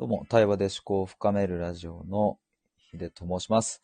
[0.00, 2.38] どうも、対話で思考を深めるラジオの
[2.90, 3.82] ヒデと申します。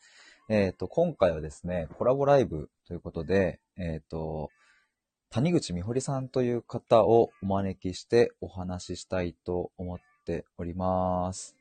[0.49, 4.49] えっ、と、今回はですね、コラボライブということで、えっ、と、
[5.29, 11.55] 谷口美穂さんという方をお招きしてお話ししたいと思っております。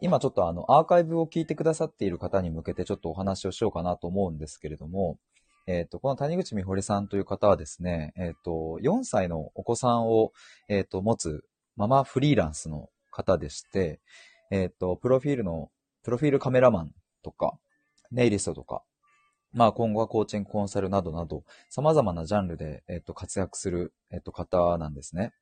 [0.00, 5.20] 今ちょっとあの、アーカイブを聞いてくださっている方に向けてちょっとお話をしようかなと思うんですけれども、
[5.68, 10.32] えっ、と、この谷口美穂さんという方はですね、えっ、と、4歳のお子さんを、
[10.68, 11.44] えっ、と、持つ
[11.76, 14.00] ママフリーランスの方でして、
[14.50, 15.70] えっ、と、プロフィールの、
[16.02, 17.58] プロフィールカメラマンとか、
[18.12, 18.82] ネイリストとか、
[19.52, 25.32] まあ今後はコーチングコンサルなどなど、様々なジャンルで、えっ、と、活躍する、えっ、と、方なんですね。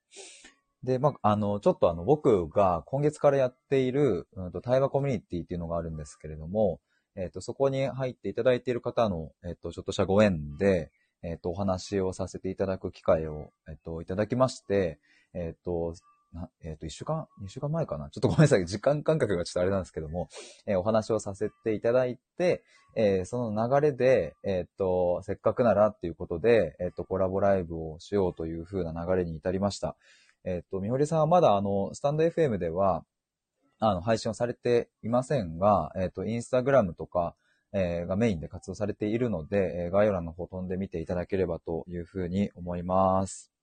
[0.85, 6.81] で、まあ、あの、ちょっとあの、僕が今月からやっている、うんと、対話コミュニティっていうのがあるんですけれども、
[7.17, 10.91] えっ、と、そこに入っていただいている方の、えっ、と、ちょっとしたご縁で、
[11.23, 14.99] えっ、と、お話をさせていただく機会を、えっ、と、いただきまして、
[15.33, 15.95] えっ、と、
[16.35, 18.11] なえっ、と、一週間、二週間前かな？
[18.11, 18.67] ちょっとごめんなさい。
[18.67, 20.29] 時間感覚がちょっとあれなんですけども、
[20.67, 22.65] えーお話をさせていただいて、
[22.97, 29.97] えーその流れで、えっ、と、せっかくならっていうことで、えっ、と、コラボライブをしようという風な流れに至りました。
[30.45, 33.05] えっ、と、みほりさんはまだあの、スタンド FM では、
[33.79, 37.37] あの、配信をされていませんが、えっ、と、インスタグラムとか、
[37.73, 43.54] えーがメインで活動されているので、え概要欄の方飛んでみていただければというふうに思います。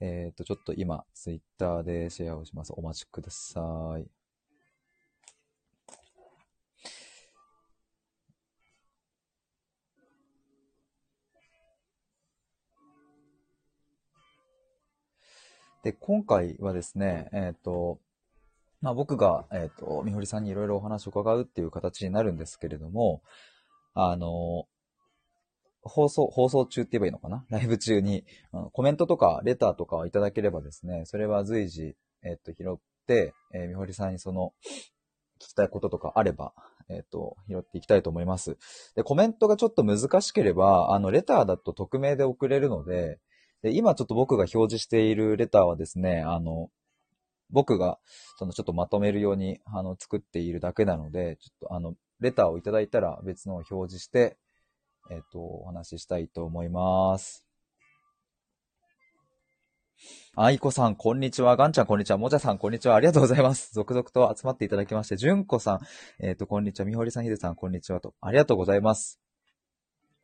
[0.00, 2.72] えっ、と、ちょっと今、ツイッターでシェアをします。
[2.76, 4.06] お待ちください。
[15.82, 17.98] で、今回はですね、えっ、と、
[18.80, 23.22] まあ僕が、えっ、と、みほりさんにいろいろお話を伺うっていう形になるんですけれども、
[23.94, 24.66] あの、
[25.82, 27.44] 放送、放送中って言えばいいのかな？
[27.50, 34.52] ライブ中に、あのコメントとかレターとかいただければですね、それは随時、えっ、と、拾って、えーみほりさんにその、
[35.40, 36.52] 聞きたいこととかあれば、
[36.90, 38.56] えっ、と、拾っていきたいと思います。
[38.96, 43.20] で、コメントがちょっと難しければ、あの、レターだと匿名で送れるので、
[43.62, 46.70] で、今ちょっと僕が表示しているレターはですね、あの、
[47.50, 47.98] 僕が、
[48.36, 54.36] そのちょっとまとめるように、あの、作っているだけなので、ちょっとあの、レターをいただいたら別のを表示して、
[55.10, 57.44] えっ、と、お話ししたいと思います。
[60.36, 61.56] あいこさん、こんにちは。
[61.56, 62.18] ガンちゃん、こんにちは。
[62.18, 62.94] もじゃさん、こんにちは。
[62.94, 63.72] ありがとうございます。
[63.74, 65.80] 続々と集まっていただきまして、じゅんこさん、
[66.20, 66.86] えっ、と、こんにちは。
[66.86, 68.14] みほりさん、ひでさん、こんにちはと。
[68.20, 69.20] ありがとうございます。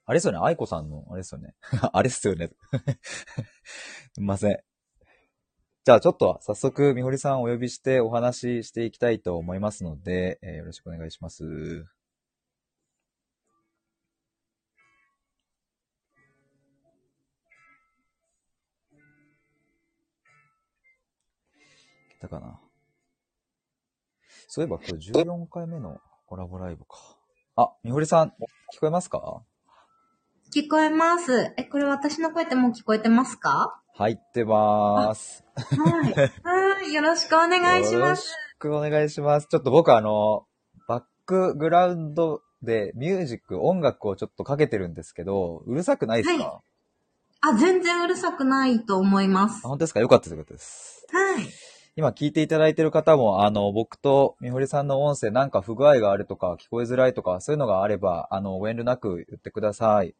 [0.06, 0.38] あれですよね。
[0.42, 1.54] あいこさんの、あれですよね。
[1.92, 2.50] あれっすよね。
[4.12, 4.58] すみ ません。
[5.84, 11.86] じゃあちょっと早速、みほりさんをお呼びしてお話ししていきたいと思いますので、えーよろしくお願いします。
[22.24, 22.58] 来たかな
[24.48, 26.96] そういえば今日14回目のコラボライブか。
[27.56, 28.28] あ、みほりさん、
[28.74, 29.42] 聞こえますか？
[30.54, 31.52] 聞こえます。
[31.56, 33.80] え、これ私の声ってもう聞こえてますか？
[33.94, 35.44] 入ってまーす。
[35.56, 36.12] はい。
[36.12, 36.92] はい。
[36.94, 37.96] よろしくお願いします。
[37.96, 39.46] よろしくお願いします。
[39.48, 40.46] ちょっと僕あの、
[40.88, 46.60] バックグラウンドでミュージック、音楽をちょっとかけてるんですけど、うるさくないですか、は
[47.40, 49.68] あ、全然うるさくないと思いますあ。
[49.68, 50.00] 本当ですか？
[50.00, 50.32] よかったです。
[50.32, 51.06] よかったです。
[51.12, 51.44] はい。
[51.96, 60.14] 今聞いていただいている方も、あの、僕とみほりさんの音声なんか不具合があるとか、聞こえづらいとか、そういうのがあれば、あの、ご遠慮なく言ってください。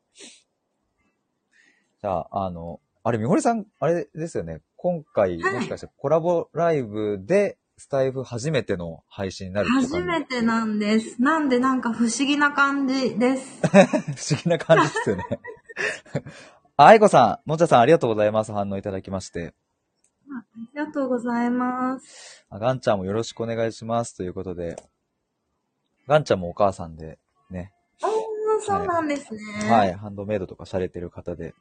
[2.00, 4.60] じゃあ、あの、あれ、みほりさん、あれですよね。
[4.76, 11.20] 今回、はいもしかしてコラボライブで、スタイフ初めての配信になる初めてなんです。
[11.20, 13.60] なんでなんか不思議な感じです。
[13.66, 15.24] 不思議な感じですよね。
[16.76, 18.52] あ あいこさん、もちゃさんありがとうございます。
[18.52, 19.54] 反応いただきまして。
[20.30, 22.46] ありがとうございます。
[22.50, 24.16] あガンちゃんもよろしくお願いします。
[24.16, 24.76] ということで、
[26.06, 27.18] ガンちゃんもお母さんで
[27.50, 29.40] ね、おー、そうなんですね。
[29.70, 31.54] はい、ハンドメイドとかされてる方で、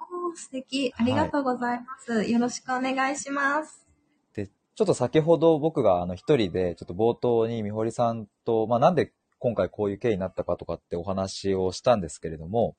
[0.00, 0.92] おー、素敵。
[0.96, 2.24] ありがとうございます。
[2.24, 3.86] よろしくお願いします。
[4.34, 12.76] で、ちょっと先ほど僕があの一人で、ちょっと冒頭にみほりさんと、まあなんで今回こういう経緯になったかとかってお話をしたんですけれども、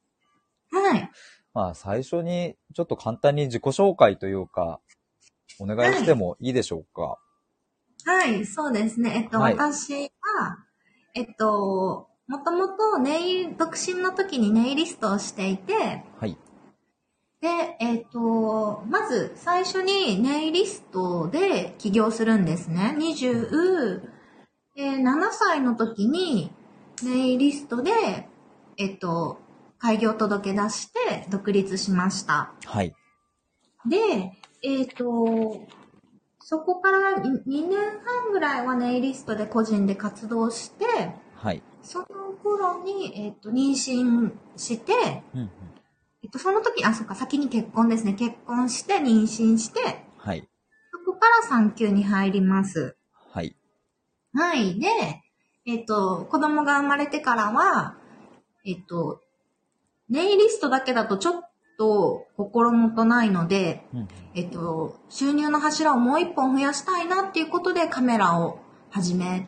[0.71, 1.09] はい。
[1.53, 4.79] まあ最初にちょっと簡単に自己紹介というか、
[5.59, 7.17] お願いしてもいいでしょうか？
[8.05, 9.23] はい、そうですね。
[9.23, 10.09] えっと、はい私は、
[11.13, 16.37] えっと、もともとネイル、独身の時にネイリストをしていて、はい。
[17.41, 22.95] で、えっと、まず最初にネイリストで起業するんですね。
[22.97, 24.01] 27
[25.31, 26.51] 歳の時に
[27.03, 28.27] ネイリストで、
[28.77, 29.39] えっと、
[29.79, 32.53] 開業届出して独立しました。
[32.65, 32.93] はい。
[33.87, 35.67] で、えっ、と、
[36.39, 37.69] そこから2年
[38.03, 40.85] 半ぐらいはネイリストで個人で活動して、
[41.35, 41.61] はい。
[41.83, 42.05] その
[42.43, 45.49] 頃に、えっ、と、妊娠して、うんうん。
[46.23, 48.13] えっと、その時、あ、そっか、先に結婚ですね。
[48.13, 50.47] 結婚して、妊娠して、はい。
[50.91, 52.97] そこから産休に入ります。
[53.31, 53.55] はい。
[54.33, 54.79] はい。
[54.79, 54.87] で、
[55.65, 57.97] えっと、子供が生まれてからは、
[58.65, 59.21] えっと、
[60.09, 64.07] ネイリストだけだとちょっと心もとないので、うんうん。
[64.35, 68.59] えっと、収入の柱をもう一本増やしたいなっていうことでカメラを
[68.89, 69.47] 始め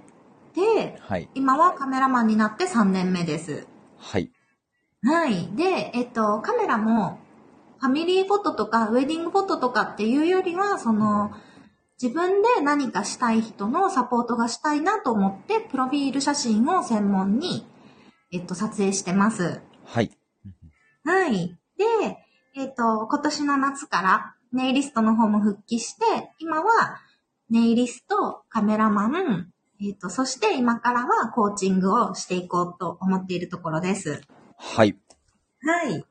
[0.53, 1.29] て、はい。
[1.35, 3.67] 今はカメラマンになって3年目です。
[3.97, 4.31] はい。
[5.03, 5.49] はい。
[5.55, 7.19] で、えっと、カメラも、
[7.79, 11.31] ファミリーフォトとか、ウェディングフォトとかっていうよりは、その、
[12.01, 17.65] 自分で何かしたい人のサポートがしたいなと思って、プロフィール写真を専門に、
[18.31, 19.61] えっと、撮影してます。
[19.85, 20.11] はい。
[21.05, 21.57] はい。
[21.79, 22.17] で、
[22.55, 26.99] えっと、今年の夏から、ネイリストの方も復帰して、今は、
[27.49, 34.21] ネイリスト、カメラマン、えっと、そして今からはコーチングをしていこうと思っているところです。
[34.57, 34.97] はい。
[35.63, 36.01] はい。
[36.01, 36.07] と、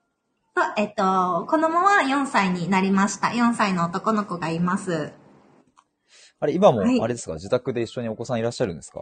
[0.78, 3.28] えっと、子供は4歳になりました。
[3.28, 5.12] 4歳の男の子がいます。
[6.40, 9.00] あれ、今も、はいあれですか、自宅で一緒にお子さんいらっしゃるんですか？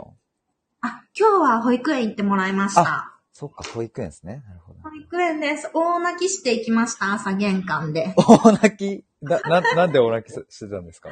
[0.80, 3.15] あ、今日は保育園行ってもらいました。
[3.38, 4.42] そっか、保育園ですね。
[4.48, 4.80] なるほど。
[4.82, 5.70] 保育園です。
[5.74, 8.14] 大泣きしていきました、朝玄関で。
[8.16, 9.04] 大泣き？
[9.20, 11.10] な、な、なんで大泣きししてたんですか？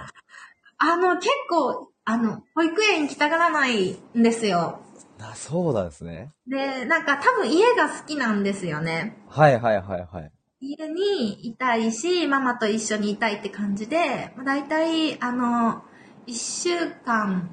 [0.78, 4.80] あの、結構、あの、保育園行きたがらないんですよ。
[5.20, 6.30] あ、そうなんですね。
[6.46, 9.18] で、なんか多分家が好きなんですよね。
[9.28, 10.32] はいはいはいはい。
[10.62, 15.82] 家にいたいし、ママと一緒にいたいって感じで、まあ、大体、あの、
[16.26, 17.50] 1週間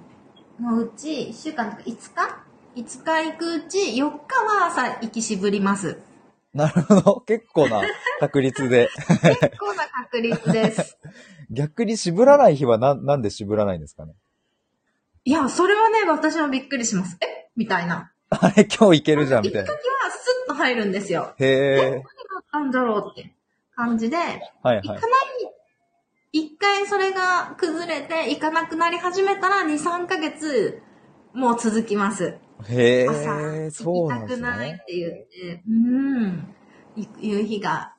[0.61, 2.40] のうち、1週間とか5日
[2.75, 5.97] ?5 日行くうち4日は朝行きしぶります。
[6.53, 7.21] なるほど。
[7.27, 7.81] 結構な
[8.19, 8.89] 確率で。
[9.07, 10.97] 結構な確率です。
[11.49, 14.13] 逆に渋らない日はな、なんで渋らないんですかね？
[15.23, 17.17] いや、それはね、私もびっくりします。
[17.21, 17.49] え？
[17.55, 18.11] みたいな。
[18.29, 19.83] あれ、今日いけるじゃん、みたいな行くと。
[19.83, 21.33] きはスッと入るんですよ。
[21.37, 21.45] へ
[21.93, 22.03] え。
[22.53, 23.33] なんだろうって
[23.75, 25.01] 感じで、はいはい行かない、
[26.33, 30.81] 一回それが崩れて行かなくなり始めたら2、3ヶ月
[31.33, 32.37] もう続きます。
[32.69, 34.83] へ朝、え、そうなんです行きたくないっね。
[34.87, 36.55] て言って、うん、
[36.95, 37.93] 行くいう日が。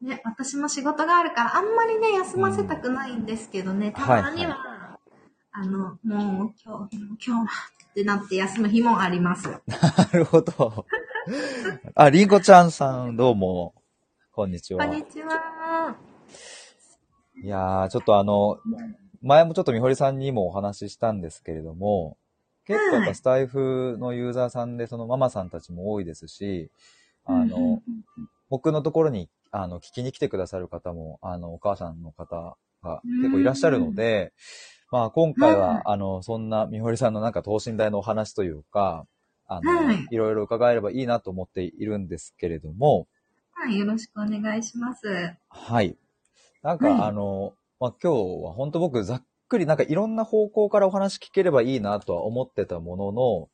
[0.00, 4.98] ね、私も仕事があるから、あんまりね、休ませたくないんですけどね、たまには、
[5.50, 7.44] あの、もう今日、今日は
[7.90, 9.48] ってなって休む日もあります。
[9.48, 9.58] な
[10.12, 10.86] るほど。
[11.96, 13.74] あ、りんこちゃんさん、どうも。
[14.30, 14.86] こんにちは。
[14.86, 15.96] こんにちは。
[17.42, 18.58] いやー、ちょっとあの、
[19.20, 22.16] 前もちょっとみほりさんにもお話ししたんですけれども、
[22.68, 26.70] 結構やっぱスタイフのユーザーさんで、そのママさんたちも多いですし、
[27.24, 27.82] あの、
[28.50, 34.34] 僕のところに、あの、聞きに来てくださる方も、あの、お母さんの方が結構いらっしゃるので、
[34.92, 39.06] まあ今回うんは、あの、そんなみほりさんのなんか等身大のお話というか、
[39.46, 40.06] あの、はい。
[40.10, 43.08] いろいろ伺えればいいなと思っているんですけれども、
[43.52, 45.34] はい、よろしくお願いします。
[45.48, 45.96] はい。
[46.62, 47.08] なんか、はい。
[47.08, 53.48] あの、まあ、今日は本当僕ざっくりなんかいろんな方向からお話聞ければいいなとは思ってたものの、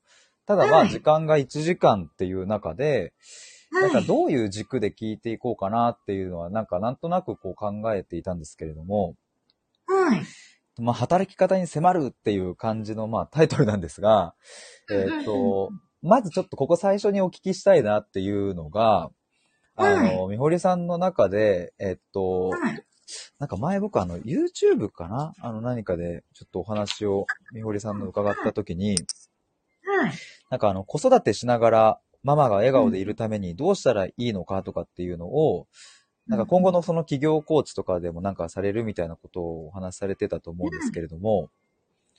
[0.46, 3.14] ただまはいあ時間が1時間っていう中で、
[3.72, 4.06] なんかはい。
[4.06, 9.16] どういう軸で聞いていこうかなっていうのはなんかなんとなくこう考えていたんですけれども、
[9.86, 10.22] はい。
[10.78, 14.34] まあ働き方に迫るっていう感じのまあタイトルなんですが、
[14.90, 15.70] えっと、
[16.02, 19.10] まずちょっとここ最初にお聞きしたいなっていうのが、
[19.76, 22.83] あの、みほりさんの中で、えっと、はい。
[23.38, 25.32] なんか前僕あの YouTube かな？
[25.40, 28.96] あの何かでちょっとお話をみほりさんの伺った時に、
[29.84, 30.12] はい。
[30.50, 35.66] なんかあの子育てしながらママが笑顔でいるためにどうしたらいいのかとかっていうのを、
[36.26, 41.50] なんか今後のその企業コーチとかでもなんかされるみたいなことをお話しされてたと思うんですけれども、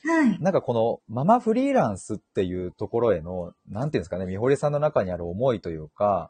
[0.03, 0.39] はい。
[0.39, 6.29] なんかこのママフリーランスっていうところへの、なんていうんですかね、みほりさんの中にある思いというか、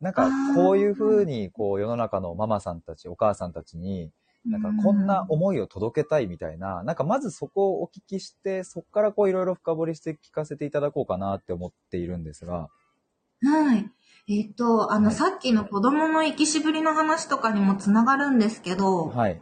[0.00, 4.10] なんかこういうふうにこう世の中のママさんたち、お母さんたちに、
[4.44, 12.68] なんかこんな思いを届けたいみたいな、なんかまずそこをお聞きして、そこからこういろいろ深掘りして聞かせていただこうかなって思っているんですが。
[13.42, 13.90] はい。
[14.28, 19.40] えっと、あの、はいさっきの子供の生きしぶりの話とかにもつながるんですけど、はい。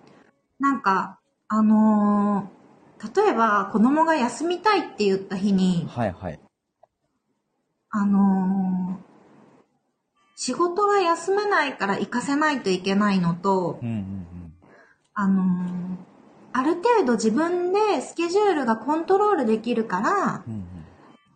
[0.59, 1.19] なんか、
[1.49, 2.65] あのー
[3.15, 6.41] 例えば子供が休みたいって言った日に、はいはい。
[7.91, 9.14] あのー
[10.45, 14.53] 仕事が休めないから行かせないといけないのと、うんうん
[15.15, 15.97] あのー
[16.57, 20.55] ある程度自分でスケジュールがコントロールできるから、うん。
[20.55, 20.67] うん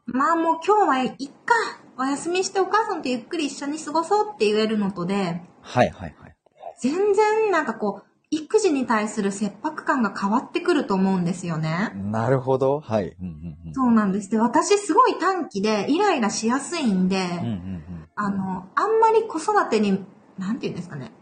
[0.06, 1.54] まあもう今日はいっか、
[1.98, 6.36] お休みしてお母さんとゆっくり一緒に過ごそうって言えるのとで、はいはいはい。
[6.80, 11.92] 全然なんかこう、い育児に対する切迫感が変わってくると思うんですよね。
[11.94, 12.80] なるほど。
[12.80, 13.16] はい。
[13.20, 13.74] うんうんうん。
[13.74, 14.30] そうなんです。
[14.30, 17.97] で、私すごい短期でイライラしやすいんで、うんうんうん。
[18.20, 20.04] あの、あんまり子育てに、
[20.38, 21.12] なんて言うんですかね。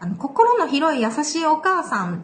[0.00, 2.20] あの、心の広い優しいお母さん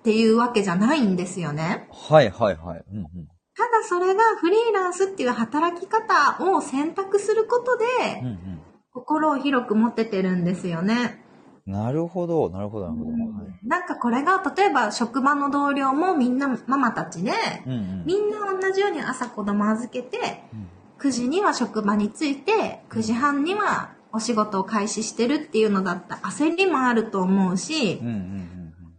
[0.00, 1.88] っていうわけじゃないんですよね。
[1.92, 2.84] はいはいはい。
[2.92, 3.28] うんうん。
[3.56, 7.84] ただそれがフリーランスっていう働き方を選択することで、
[8.22, 8.60] うんうん。
[8.92, 11.22] 心を広く持ててるんですよね。
[11.64, 13.10] なるほど、なるほど、なるほど。
[13.12, 13.68] はい。
[13.68, 17.30] なんかこれが、例えば職場の同僚もみんなママたちで、
[17.66, 18.04] うんうん。
[18.04, 20.68] みんな同じように朝子供預けて、うん
[21.00, 28.50] 9時には職場に着いて、9時半にはお仕事を開始してるっていうのだったら焦りもあると思うしうん、うんうん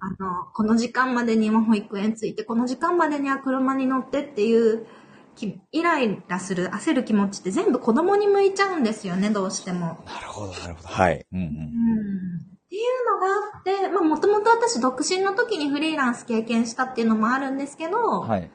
[0.03, 4.87] あの、この時間までには保育園着いて、この時間までには車に乗ってっていう、
[5.35, 10.03] きイライラする、焦る気持ちって全部子供に向いちゃうんですよね、どうしても。
[10.07, 10.87] なるほど、なるほど。
[10.87, 11.23] はい。
[11.31, 11.45] うんうん。
[11.45, 18.49] うんっていうのがあって、まあもともと私独身の時にフリーランス経験したっていうのもあるんですけど、はい。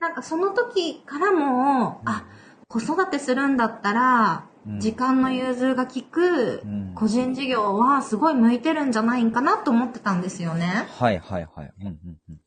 [0.00, 2.26] なんかその時からも、あ、
[2.68, 10.86] 子育てするんだったら、うん時間の融通が利くうん個人事業はすごい向いてるんじゃないんかなと思ってたんですよね。
[10.88, 11.72] はいはいはい。
[11.80, 12.34] うんうんうん。
[12.34, 12.38] っ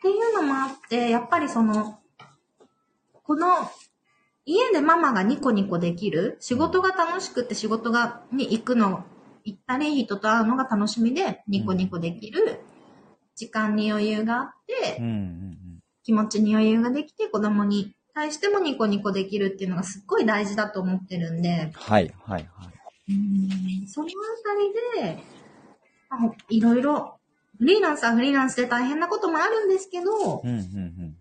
[0.00, 1.98] ていうのもあって、やっぱりその、
[3.22, 3.48] この、
[4.46, 9.04] 家でママがニコニコできる、仕事が楽しくて仕事が、に行くの、
[9.44, 12.60] 行ったり人と会うのが楽しみでニコニコできる、
[13.36, 15.52] 時間に余裕があって、うんうん
[16.04, 22.48] 気持ちに余裕ができて子供に対してもニコニコできるっていうのがすっごい大事だと思ってるんで、はいはいはい。
[23.10, 23.12] う
[23.84, 24.10] んそのあ
[24.44, 25.22] たりで、
[26.08, 27.18] まあいろいろ、
[27.58, 31.16] フリーランスはフリーランスで大変なこともあるんですけど、うんうんうん。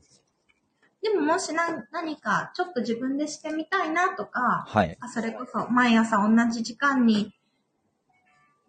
[1.01, 4.97] でももしな何かちょっと自分でしてみたいなとか、はい。
[4.99, 7.33] あそれこそ毎朝同じ時間に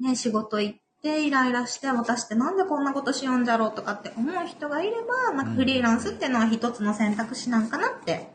[0.02, 8.28] ね、仕事行ってイライラして私ってなんでこんなことしようんだろうとかって思う人がいれば、なんかフリーランスっていうのは一つの選択肢なんかなって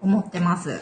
[0.00, 0.80] 思ってます。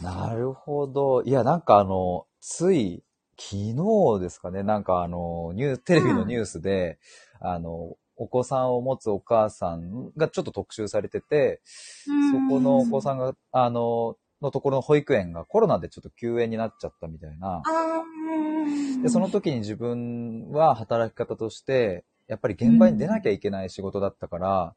[0.00, 1.22] なるほど。
[1.24, 3.02] いや、なんかあの、つい、
[3.36, 6.98] 昨日ですかね、なんかあの、ニュー、テレビのニュースで、
[7.40, 17.62] あの、お子さんを持つお母さんがちょっと特集されてて、そこのお子さんが、あの、のところの保育園がコロナでちょっと休園になっちゃったみたいな。
[19.02, 24.74] で、その時に自分は働き方として、やっぱり現場に出なきゃいけない仕事だったから、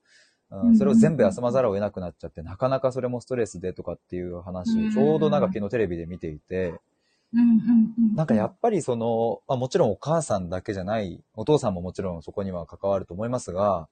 [0.51, 0.71] ううん。
[0.71, 6.73] ん、それを全部休まざるを得なくなっちゃって、なかなかそれもストレスでとかっていう話をちょうどなんか昨日テレビで見ていて、
[8.15, 13.87] なんかやっぱりその、まあ、もちろんお母さんだけじゃない、お父さんももちろんそこには関わると思いますが、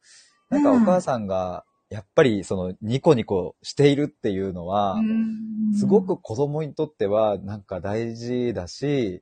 [0.50, 9.22] なんかお母さんがやっぱりそのニコニコしているっていうのは、うんすごく子供にとってはなんか大事だし、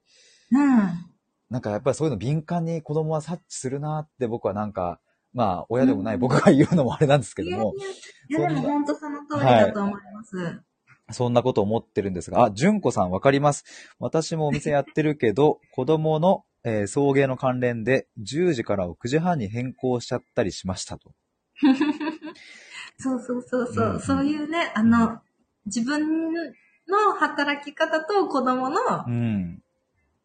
[0.52, 0.80] うん。
[1.50, 5.00] なんかやっぱりそういうの敏感に子供は察知するなって僕はなんか、
[5.34, 7.74] まあ親でもない僕が言うのもあれなんですけども、
[8.30, 10.62] いやいや、いやでも本当その通りだと思います。
[11.12, 13.64] そんなこと思ってるんですが、あ、純子さんわかります。
[14.00, 21.14] 私もお店やってるけど、 子供の、えー送迎の関連で10時からを9時半に変更しちゃったりしましたと。
[23.00, 25.20] そうそうそうそう、うんうんそういうね、あの、
[25.66, 28.78] 自分の働き方と子供の
[29.08, 29.62] う、ん。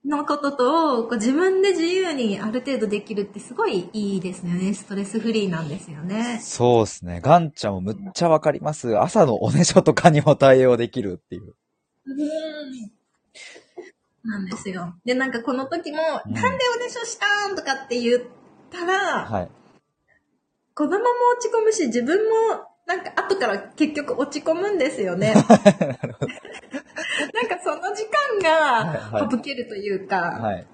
[0.04, 4.74] のことと、こう自分で自由にある程度できるってすごいいいですよね。
[4.74, 6.40] ストレスフリーなんですよね。
[6.42, 7.20] そうですね。
[7.22, 8.98] ガンちゃんもむっちゃわかります。
[8.98, 11.54] 朝のおねしょとかにも対応できるっていう。
[14.24, 14.94] なんですよ。
[15.04, 17.56] で、なんかこの時も、うんなんでおねしょしたん？
[17.56, 18.22] とかって言っ
[18.70, 19.48] たら、はい。
[20.74, 21.04] 子供も
[21.38, 22.30] 落ち込むし、自分も、
[22.86, 25.34] なんか後から結局落ち込むんですよね。
[25.34, 25.58] なんか
[27.62, 28.08] その時
[28.40, 30.66] 間はいはいが省けるというか、はい。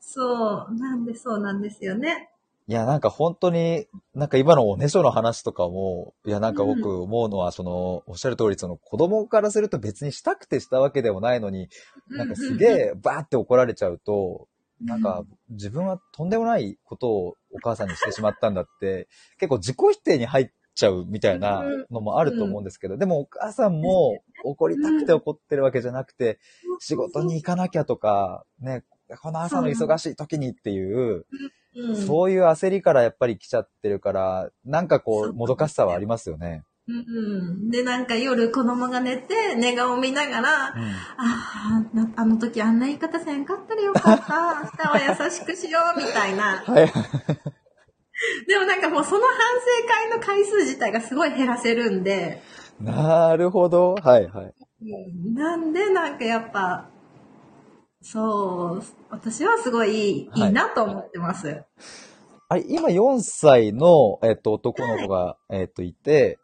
[0.00, 2.30] そう、なんでそうなんですよね。
[2.68, 11.68] いや、なんか本当に、なんか今のおねしょの話とかも、いや、なんか僕思うのは、その、おっしゃる通り、その子供からすると別にしたくてしたわけでもないのに、
[12.08, 14.46] なんかすげえバーって怒られちゃうと、
[14.80, 26.38] なんか自分はとんでもないことをお母さんにしてしまったんだって、 結構自己否定に入っちゃうみたいなのもあると思うんですけど、でもお母さんも怒りたくて怒ってるわけじゃなくて、
[26.80, 28.84] 仕事に行かなきゃとか、ね、
[29.20, 31.26] この朝の忙しい時にっていう、
[31.74, 31.92] う。
[31.92, 36.64] ん、そういう焦りからやっぱり来ちゃってるから、なんかこう、もどかしさはありますよね。
[36.88, 37.70] うんうん。
[37.70, 40.74] で、なんか夜子供が寝て、寝顔見ながら、あ
[41.16, 44.62] あ、なあの時あんな言い方せんかったらよかった。
[44.90, 46.62] 明日は優しくしよう、みたいな。
[46.66, 46.92] はい。
[48.46, 49.36] でもなんかもうその反
[49.80, 52.42] 省会の回数自体がすごい減らせるんで、
[52.80, 53.94] なるほど。
[53.94, 54.54] はいはい。
[54.82, 56.88] うんなんでなんかやっぱ、
[58.02, 61.62] そう、私はすごいいい,、はいい、いなと思ってます。
[62.48, 66.38] あれ、今4歳の、えっと、男の子が、えっと、いて、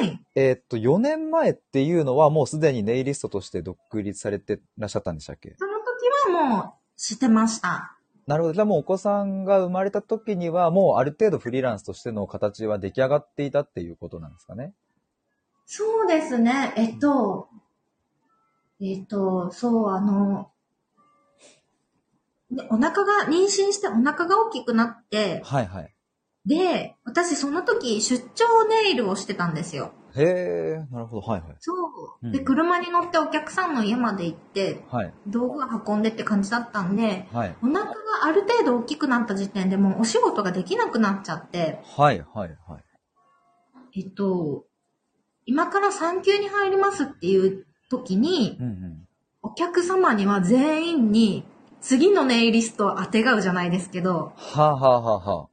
[0.00, 0.20] はい。
[0.34, 5.54] えっと、4年前っていうのはもうすでにネイリストとして独立されてらっしゃったんでしたっけ？
[5.58, 7.96] その時はもうしてました。
[8.26, 8.54] なるほど。
[8.54, 14.72] じゃあもうお子さんが生まれた時にはもうある程度フリーランスとしての形は出来上がっていたっていうことなんですかね？
[15.66, 16.72] そうですね。
[16.76, 17.48] えっと、
[18.80, 20.50] えっと、そう、あの、
[22.50, 25.94] でお腹が、妊娠してお腹が大きくなって、はいはい。
[26.46, 29.92] で、私その時出張ネイルをしてたんですよ。
[30.14, 30.22] へ
[30.84, 31.22] え、なるほど。
[31.22, 31.56] はいはい。
[31.60, 32.26] そう。
[32.26, 35.14] うんで、車に乗ってお客さんの家まで行って、はい。
[35.26, 37.56] 道具を運んでって感じだったんで、はい。
[37.62, 37.94] お腹が
[38.24, 42.84] ある程度大きくなった時点でもうお仕事ができなくなっちゃって、はいはいはい。
[43.94, 44.64] えっと、
[45.46, 49.08] 今から産休に入りますっていう時に、うんうん。
[49.42, 51.44] お客様には全員に
[51.80, 55.48] 次のネイリストを当てがうじゃないですけど、はあ、はあはあは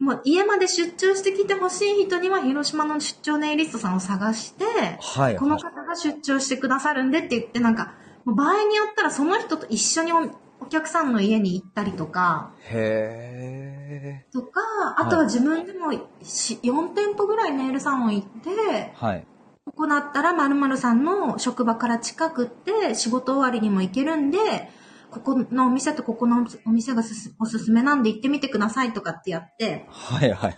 [0.00, 5.36] もう家まで出張してきてほしい人には広島の出張ネイリストさんを探して、あ、はいはい。
[5.36, 7.92] この方が出張してくださるんでって言ってなんか、
[8.24, 10.30] もう場合によったらその人と一緒にお
[10.62, 14.26] お客さんの家に行ったりとか、へえ。
[14.32, 14.60] とか、
[14.96, 15.92] あとは自分でも
[16.22, 19.26] し4店舗ぐらいネイルサロン行って、はい。
[19.66, 24.38] ここだったら〇〇さんの職場から近くって仕事終わりにも行けるんで、
[25.10, 30.56] ここのお店とここのお店がすすおすすめなんで行ってみてくださいとかってやって、はいはいはい。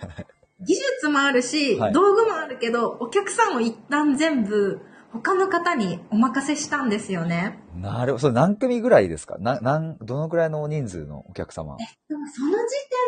[0.61, 4.81] 技術もあるし、はい道具もあるけど、お客さんを一旦全部
[5.13, 7.59] 他の方にお任せしたんですよね。
[7.75, 8.19] なるほど。
[8.21, 9.39] それ何組ぐらいですか？
[9.39, 11.77] な、なん、どのぐらいの人数のお客様？
[12.09, 12.57] でもその時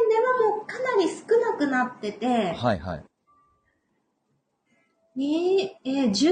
[0.02, 3.04] 点ではもうかなり少なくなってて、はいはい。
[5.16, 6.30] にえー、14、5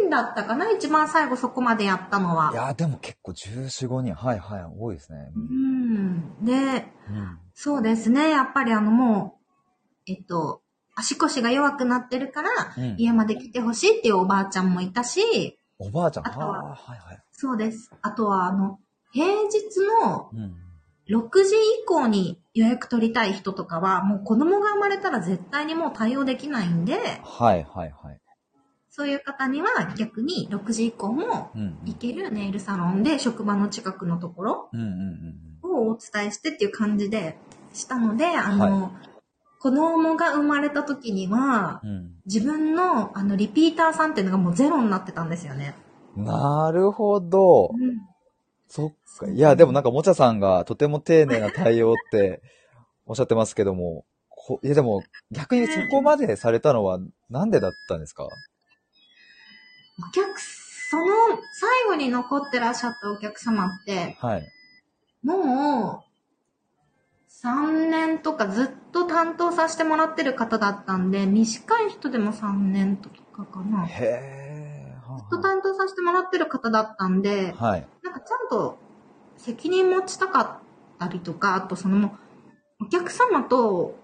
[0.00, 0.70] 人だったかな？
[0.70, 2.50] 一番最後そこまでやったのは。
[2.52, 4.14] いやーでも結構14、5人。
[4.14, 4.64] はいはい。
[4.78, 5.32] 多いですね。
[5.34, 6.44] うん。
[6.44, 7.38] で、うん。
[7.54, 8.30] そうですね。
[8.30, 9.38] やっぱりあのも
[10.06, 10.62] う、えっと、
[10.94, 16.28] 足腰が弱くなってるから、うん家まで来てほしいっていうおばあちゃんもいたし、おばあちゃん。
[16.28, 17.22] あとははあ、はいはい。
[17.32, 17.90] そうです。
[18.02, 18.78] あとはあの、
[19.12, 20.61] 平日のうん。
[21.08, 28.20] 6時以降に予約取りたい人とかは、もう子供が生まれたら絶対にもう対応できないんで、はいはいはい。
[28.90, 31.78] そういう方には逆に6時以降もうん。
[31.84, 34.70] 行けるネイルサロンで職場の近くのところ
[35.62, 37.38] をお伝えしてっていう感じで
[37.72, 38.92] したので、あの、
[39.60, 41.90] 子供が生まれた時には、うん。
[41.90, 42.12] うん。
[42.24, 45.74] 自分のあのリピーターさんっていうのがもうゼロになってたんですよね。
[46.16, 47.70] なるほど。
[47.72, 48.11] うん
[48.74, 49.28] そっか。
[49.28, 52.40] いや、でもなんか、もちゃさんがとても丁寧な対応って
[53.04, 58.24] おっしゃってますけども、こいや、でも、逆にそこまでされたのはなんでだったんですか？
[58.24, 61.04] お客、その
[61.52, 64.48] 最後に残ってらっしゃったお客様って、はい。
[65.22, 66.12] もう、
[67.28, 73.86] 3年とかずっと担当させてもらってる方だったんで、短い人でも3年とかかな。
[73.86, 74.41] ずへえ。
[75.32, 77.86] と担当させてもらってる方だったんで、あはい。
[78.02, 78.78] なんかちゃんと
[79.36, 82.16] 責任持ちたかったりとか、あとその、
[82.80, 83.96] お客様と、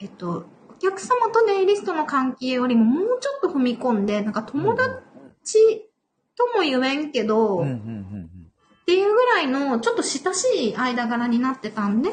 [0.00, 5.88] えっと、お客様とネイリストの関係よりももうちょっと踏み込んで、なんか友達
[6.36, 8.50] とも言えんけど、っうん
[8.86, 12.10] ていうぐらいのちょっと親しい間柄になってたんで、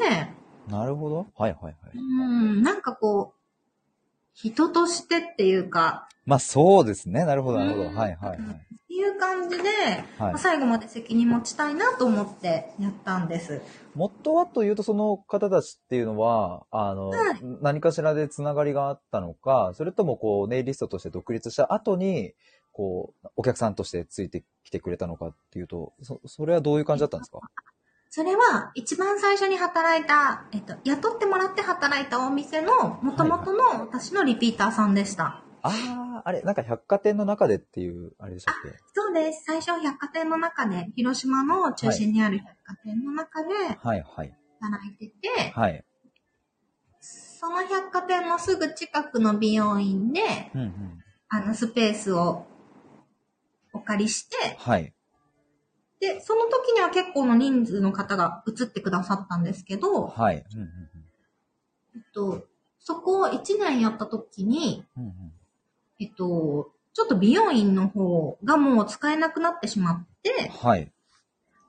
[0.66, 0.72] うん。
[0.72, 1.26] なるほど。
[1.36, 1.74] はいはいはい。
[1.94, 3.40] うん、なんかこう、
[4.34, 7.24] 人としてっていうか、まあそうですね。
[7.24, 7.90] なるほどなるほど。
[7.90, 8.38] うんはいはいはい。
[8.38, 8.42] っ
[8.86, 13.60] ていう感じで、はいまあ最後まで責任持ちたいなと思ってやったんです。
[13.94, 22.34] 元はというと、その方たちっていうのは、あの、はい何かしらでつながりがあったのか、それともこう、ネイリストとして独立した後に、
[22.72, 27.40] こう、お客さんとしてついてきてくれたのかっていうと、そ、それはどういう感じだったんですか？
[28.10, 35.43] それは一番最初に働いた、えっと、雇ってもらって働いたお店の元々の私のリピーターさんでした。
[35.66, 38.68] ああ、あれ、なんか百貨店の中でっていう、あれでしたっけ？
[38.94, 39.44] そうです。
[39.46, 43.48] 最初百貨店の中で、広島の中心にある百貨店の中で
[43.78, 44.36] はいはい。
[44.60, 45.82] 働いてて、はい。
[47.00, 50.20] その百貨店のすぐ近くの美容院で、
[50.54, 50.98] うんうん。
[51.30, 52.46] あの、スペースを
[53.72, 54.92] お借りして、はい。
[55.98, 60.44] で、その時には結構の人数の方が移ってくださったんですけど、はい。
[60.54, 60.68] うんうん
[61.96, 62.44] えっと、
[62.80, 65.04] そこを1年やった時に、うん。
[65.04, 65.32] うん
[66.00, 70.92] えっと、ちょっと美容院の方がもう使えなくなってしまってうん。、はい。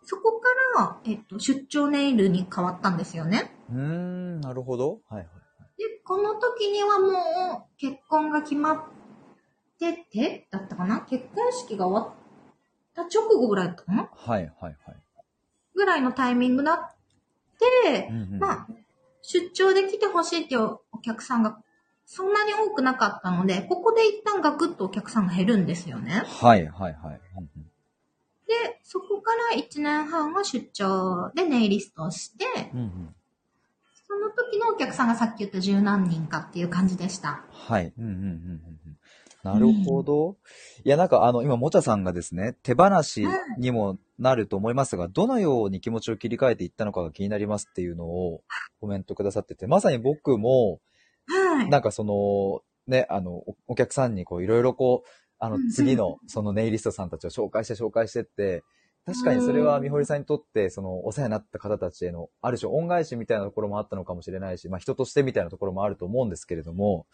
[0.03, 3.55] そこから、えっと、出張ネイルに変わったんですよね。
[3.71, 4.99] うーん、なるほど。
[5.09, 5.25] はいはい。
[5.77, 8.83] で、この時にはもう結婚が決まっ
[9.79, 11.01] てて、だったかな？
[11.01, 12.15] 結婚式が終わっ
[12.95, 14.09] た直後ぐらいだったかな？
[14.13, 14.75] はいはいはい。
[15.73, 16.95] ぐらいのタイミングだっ
[17.83, 18.67] て、うんうんまあ、
[19.21, 21.57] 出張で来てほしいっていうお客さんが
[22.05, 26.23] そんなに多くなかったので、ここで一旦ガクッとお客さんが減るんですよね。
[26.25, 27.21] はい、はい、はい。
[27.37, 27.65] うんうん
[28.47, 33.15] で、そこから1年半は出張でネイリストをして、うんうん
[34.07, 37.43] その時のお客さんがさっき言った十何人かっていう感じでした。
[37.49, 37.91] はい。
[37.97, 38.97] うんうんうんうんうん
[39.45, 40.37] なるほど。
[40.83, 43.23] いや、なんかあの、今、もちゃさんがですね、手放し
[43.59, 48.41] にもなると思いますが、どのように気持ちを切り替えていったのかが気になりますっていうのを
[48.81, 50.79] コメントくださってて、まさに僕も、
[51.55, 51.69] はい。
[51.69, 58.63] なんかその、ね、あの、おお客さんにこう、いろいろこう、あのうん、次の、そのネイリストさんたちを紹介して紹介してって、
[59.05, 67.05] 確かにそれはみほりさんにとって、その、お世話になった方たちへの、ある種恩返しみたいなところもあったのかもしれないし、まあ人としてみたいなところもあると思うんですけれども、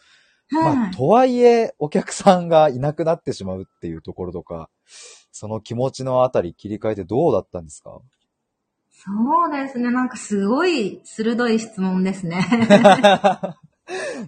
[0.52, 0.76] はい。
[0.76, 4.70] まあ、とはいえ、お客さんがいなくなってしまうっていうところとか、
[5.32, 8.00] その気持ちのあたり切り替えてどうだったんですか？
[8.92, 9.10] そ
[9.50, 9.92] うですね。
[9.92, 12.46] なんかすごい鋭い質問ですね。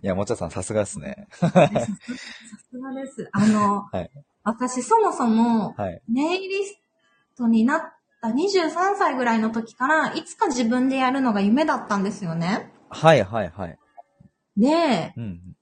[0.01, 1.27] いや、もちゃさんさすがですね。
[1.31, 3.29] さすがです。
[3.31, 4.11] あの、はい
[4.43, 6.01] 私そもそもはい。
[6.09, 6.77] ネイリス
[7.37, 7.81] トになっ
[8.21, 12.71] た23歳ぐらいの時から、いつか自分でやるのが夢だったんですよね。
[12.89, 13.79] はい、はい、はい。
[14.57, 15.55] で、うん。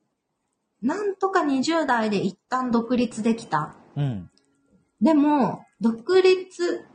[0.82, 3.76] なんとか20代で一旦独立できた。
[3.96, 4.32] うん。
[5.00, 6.86] でも、独立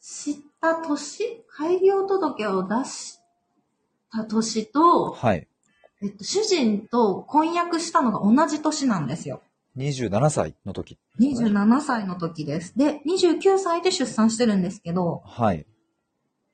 [0.00, 3.18] した年開業届を出し
[4.10, 5.46] た年と、はい。
[6.02, 9.40] えっと、主人と婚約したのが同じ年なんですよ。
[9.76, 10.98] 27歳の時。
[11.20, 12.76] 27歳の時です。
[12.76, 15.66] で、29歳で出産してるんですけど、はい。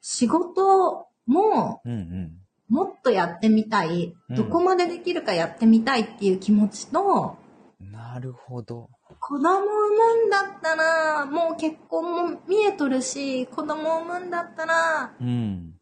[0.01, 2.33] 仕事もうんうん。
[2.69, 7.39] もっとやってみたい、うんどこまでできるかやってみたいっていう気持ちと、
[7.81, 8.91] なるほど。
[9.21, 15.78] 子供産むんだったら、もう結婚も見えとるし、子供産むんだったら、うん。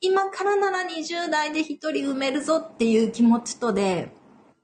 [0.00, 4.12] 今からなら20代で一人産めるぞっていう気持ちとで、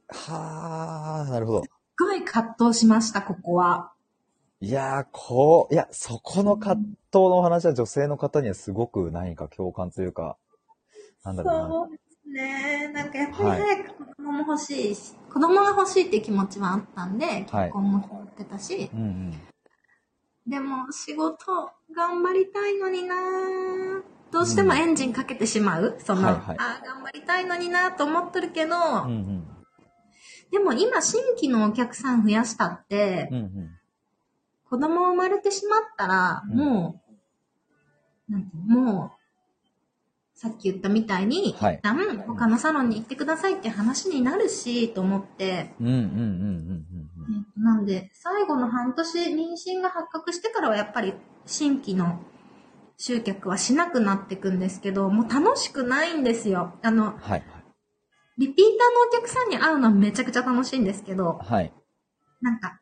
[0.09, 1.63] はあ、なるほど。
[1.65, 3.93] すごい葛藤しました、ここは。
[4.61, 10.39] いやー、こう、いや、そこの葛藤のお話は女性の方にはすごく何か共感というか、
[11.25, 11.69] なんだろうな。
[11.69, 12.89] そうですね。
[12.89, 19.33] なんかやっぱりはい早く子供も欲しいし、子供が欲しいっていう気持ちはあったんで、結はい婚も決まってたし、うんうん。
[20.47, 25.97] でも仕事頑張りたいのになぁどうしてもエンジンかけてしまう。
[26.05, 29.45] その、はいはいあー頑張りたいのになと思ってるけど、うんうん。
[30.51, 33.71] でも今新規のお客さん増やしたって、うんうん。
[34.69, 37.03] 子供生まれてしまったら、うんも
[38.29, 39.11] う、なんていうのもう、
[40.35, 46.87] さっき言ったみたいに、はい一旦他のサロンに行ってくださいって話になるし、と思って、うんうんうんうんうん
[47.29, 51.15] えっとなんで、最後の半年妊娠が発覚してからはやっぱり
[51.47, 52.21] 新規の
[52.99, 56.79] 集客はしなくなっていくんですけど、もう楽しくないんですよ。
[56.83, 57.43] あの、はいはい。
[58.39, 58.75] リピーターの
[59.09, 61.73] お客さんに会うのはめちゃくちゃ楽しいんですけど、はい。
[62.41, 62.81] なんか、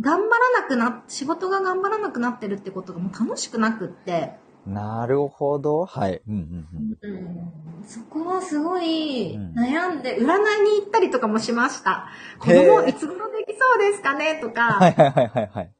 [0.00, 4.34] 頑張らなくな、仕事が頑張らなくなってるってことがもう楽しくなくって、
[4.66, 5.86] なるほど。
[5.86, 6.22] はい。
[6.26, 7.84] うんうんうん。
[7.84, 12.08] そこはすごいうん悩んで、占いに行ったりとかもしました。
[12.38, 14.40] 子供いつ頃できそうですかね？
[14.40, 15.70] とか、はいはいはいはいはい。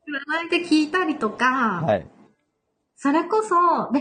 [0.43, 2.07] 占いで聞いたりとか、はい。
[3.03, 3.99] それこそ、で、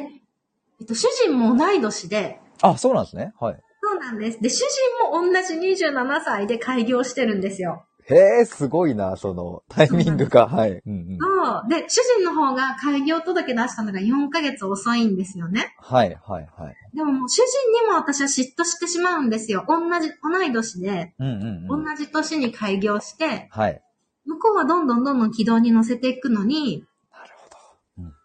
[0.80, 3.34] えっと、主人も同い年で、あ、そうなんですね。
[3.40, 3.60] はい。
[3.82, 4.40] そうなんです。
[4.40, 7.84] で、主人も同じ27歳で開業してるんですよ。
[8.08, 10.48] へえ、すごいな、その、タイミングが。
[10.48, 10.84] はい。
[10.86, 11.18] うんうん。
[11.18, 11.68] そう。
[11.68, 15.74] で、主人の方が開業届出したのが4ヶ月遅いんですよね。
[15.80, 16.76] はいはいはい。
[16.96, 19.66] でももう主人にも私は嫉妬してしまうんですよ。
[19.68, 21.86] 同じ、同い年で、うんうんうん。
[21.86, 23.82] 同じ年に開業して、はい。
[24.28, 26.86] 向こうはどんどんどんどん軌道に乗せていくのに。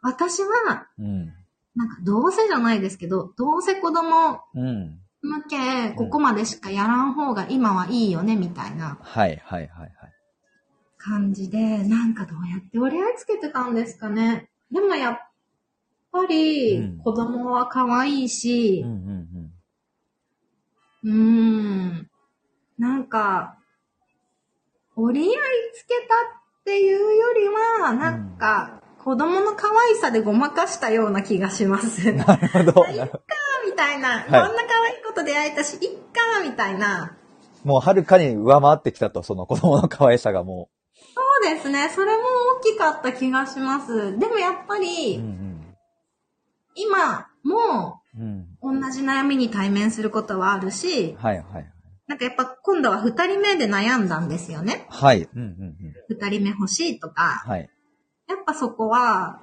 [0.07, 1.33] 私は、うん。
[1.75, 5.01] なんかどうせじゃないですけど、どうせ子供うん。
[5.21, 9.91] 向け、ここまでしかやらん方が今はいいよね、みたいなはいはいはいはい。
[10.97, 14.49] 感じで、なんかどうやって折り合いつけてたんですかね。
[14.71, 15.19] でもやっ
[16.13, 19.27] ぱうんり、子供は可愛いしうん、うん
[21.05, 22.11] うーん、
[22.79, 23.59] なんか、
[24.97, 25.35] 折り合い
[25.75, 27.47] つけたっていうより
[27.83, 32.11] は、なんか、子供の可愛さでごまかしたような気がします。
[32.11, 32.17] うん。
[32.17, 32.65] なるほど。
[32.65, 33.23] なるほど
[33.65, 34.57] みたいな、いこんな可愛い
[35.07, 37.17] こと出会えたし、いっか、みたいな。
[37.63, 40.71] もうはるかに上回ってきたと、その子供の可愛さがも
[41.15, 41.89] そうですね。
[41.89, 42.25] それも
[42.59, 44.19] 大きかった気がします。
[44.19, 44.81] でもやっぱう。
[44.81, 45.77] り、ん
[46.75, 48.47] 今もうん。
[48.65, 48.81] うん。
[48.83, 51.73] 同じ悩みに対面することはあるし、はいはい。
[52.09, 54.89] なんかやっぱ今度は二人目で悩んだんですよね。
[54.91, 55.29] はい。
[55.33, 55.77] うんうんうん。
[56.09, 57.45] 二人目欲しいとか。
[57.47, 57.71] はい。
[58.29, 59.41] やっぱそこは、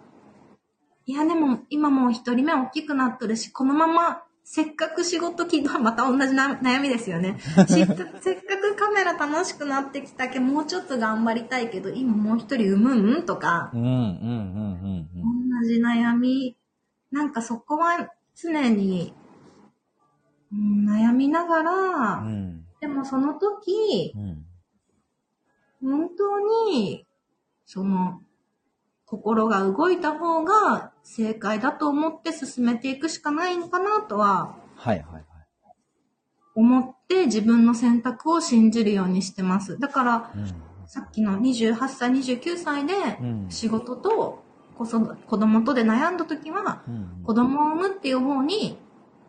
[1.05, 7.39] いやでも今もう一人目大きくなっとるし、このまませっかく仕事き、また同じな悩みですよね。
[7.39, 13.25] し せっかくカメラ楽しくなってきたけど、もうちょっと頑張りたいけど、今もう一人産むん？
[13.25, 15.25] とかう、ん、うん、うん、う
[15.59, 15.61] ん。
[15.61, 16.57] 同じ悩み。
[17.11, 19.13] なんかそこは常に、
[20.51, 22.27] うん悩みながら、うん。
[22.27, 22.65] うん。
[22.81, 24.45] でもその時、うん。
[25.81, 27.05] 本当に、
[27.65, 28.21] その、
[29.13, 35.23] 心が動いた方が正解だと思って進めていくしかないのかなとははい、はい、はい。
[36.55, 39.79] 思って自分の選択を信じるようにしてます。
[39.79, 40.45] だから、うん。
[40.87, 44.43] さっきの28歳、29歳でうん仕事と
[44.75, 47.23] 子育子供とで悩んだ時は、うん。
[47.23, 48.79] 子供を産むっていう方に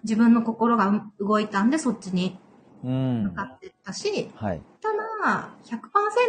[0.03, 2.39] 自分の心が動いたんでそっちに
[2.83, 3.43] うん向か。
[3.43, 4.63] ってったし、はい。
[4.81, 4.95] ただ、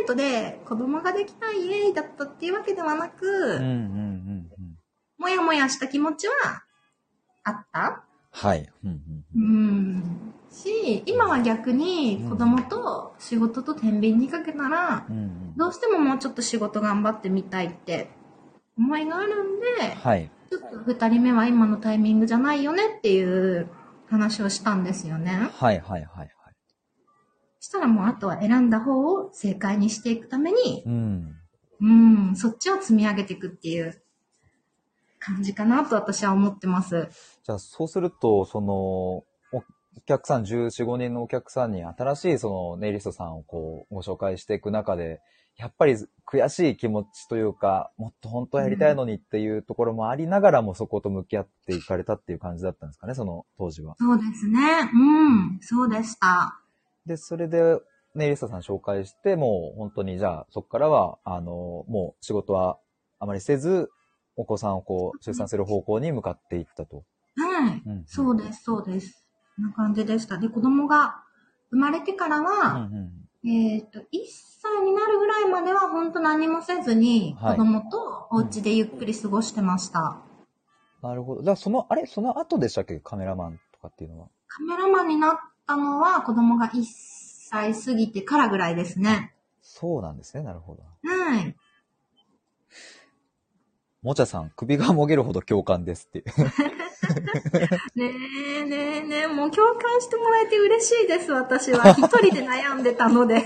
[0.08, 4.52] 100%で子供ができたイエーイだったっていうわけではなく、うん、うん、うん。
[4.58, 4.76] うん
[5.18, 6.34] もやもやした気持ちは
[7.46, 8.04] あった？
[8.32, 8.70] はい。
[8.84, 9.02] うん、
[9.36, 9.42] うん。
[9.42, 10.34] うん。
[10.52, 15.54] し、今は逆に子供と仕事と天秤にかけたらう、ん、うん。
[15.58, 18.10] どうしてももうちょっと仕事頑張ってみたいって
[18.78, 20.30] 思いがあるんで、はい。
[20.52, 23.70] ちょっと二人目は今のタイミングじゃないよねっていう
[24.10, 25.50] 話をしたんですよね。
[25.54, 26.35] はい、はい、はい、はい。
[27.66, 31.36] したらもうあとは選んだ方を正解にしていくために、うん。
[31.82, 34.02] うん、そっちを積み上げていくっていう
[35.20, 37.10] 感じかなと私は思ってます。
[37.44, 39.26] じゃあ、そうすると、その、お
[39.98, 45.20] お客さん、14、5人のお客さんに新しいそのネイリストさんをこう、ご紹介していく中で、
[45.58, 45.96] やっぱり
[46.28, 53.96] 悔しい気持ちというか、もっと本当はやりたいのにっていうところもありながらもそこと向き合っていかれたっていう感じだったんですかね、その当時は。
[53.98, 54.60] そうですね。
[54.94, 56.60] うん、そうでした。
[57.06, 57.80] で、それで
[58.16, 62.78] ネイリストさん紹介して、もう本当にじゃあそこからは、あの、もう仕事は
[63.20, 63.90] あまりせず、
[64.38, 67.04] お子さんをこう、出産する方向に向かっていったと。
[67.38, 67.84] はい。
[67.86, 69.28] うんそうです、そうです。
[69.56, 70.38] こんな感じでした。
[70.38, 71.24] で、子供が
[71.72, 73.50] 生まれてからうんは、うん。
[73.50, 74.04] えっ、と、1
[74.62, 80.22] 歳になるぐらいまでは本当何もせずに、はい子供とお家でゆっくり過ごしてました。
[81.02, 81.44] なるほど。
[81.44, 83.00] じゃあその、あれその後でしたっけ？
[83.00, 84.28] カメラマンとかっていうのは。
[84.48, 86.84] カメラマンになったのは子供が1
[87.50, 89.34] 歳過ぎてからぐらいですね。
[89.62, 90.44] そうなんですね。
[90.44, 90.84] なるほど。
[90.84, 91.56] はい。
[94.02, 96.24] もちゃさん、首がもげるほど共感ですって。
[97.96, 98.12] ね
[98.60, 101.90] えねえねえ、もう共感してもらえて嬉しいです、私は。
[101.92, 103.44] 一人で悩んでたので。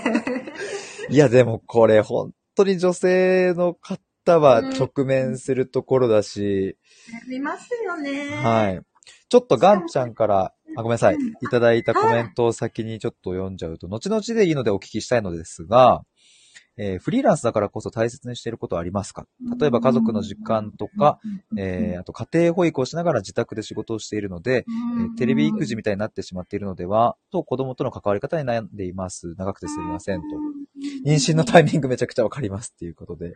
[1.08, 6.76] いや、でもこれ本当に女性の方は直面するところだし、
[7.26, 8.36] 見ますよね。
[8.42, 8.82] はい。
[9.30, 11.16] ちょっとガンちゃんから、あ、ごめんなさい。
[11.16, 16.02] いただいたコメントを先にちょっと読んじゃうと、後々でいいのでお聞きしたいのですが、
[16.76, 19.26] えーフリーランスだからこそ大切にしていることはありますか？
[19.58, 21.18] 例えば家族の時間とか、
[21.58, 24.64] えーあと家庭保育をしながら自宅で仕事をしているので、
[24.98, 29.34] えーテレビ育児みたいになってしまっているのでは、と子供との関わり方に悩んでいます。
[29.36, 30.26] 長くてすみませんと。
[31.04, 33.34] 妊娠のタイミングめちゃくちゃわかりますっていうことで。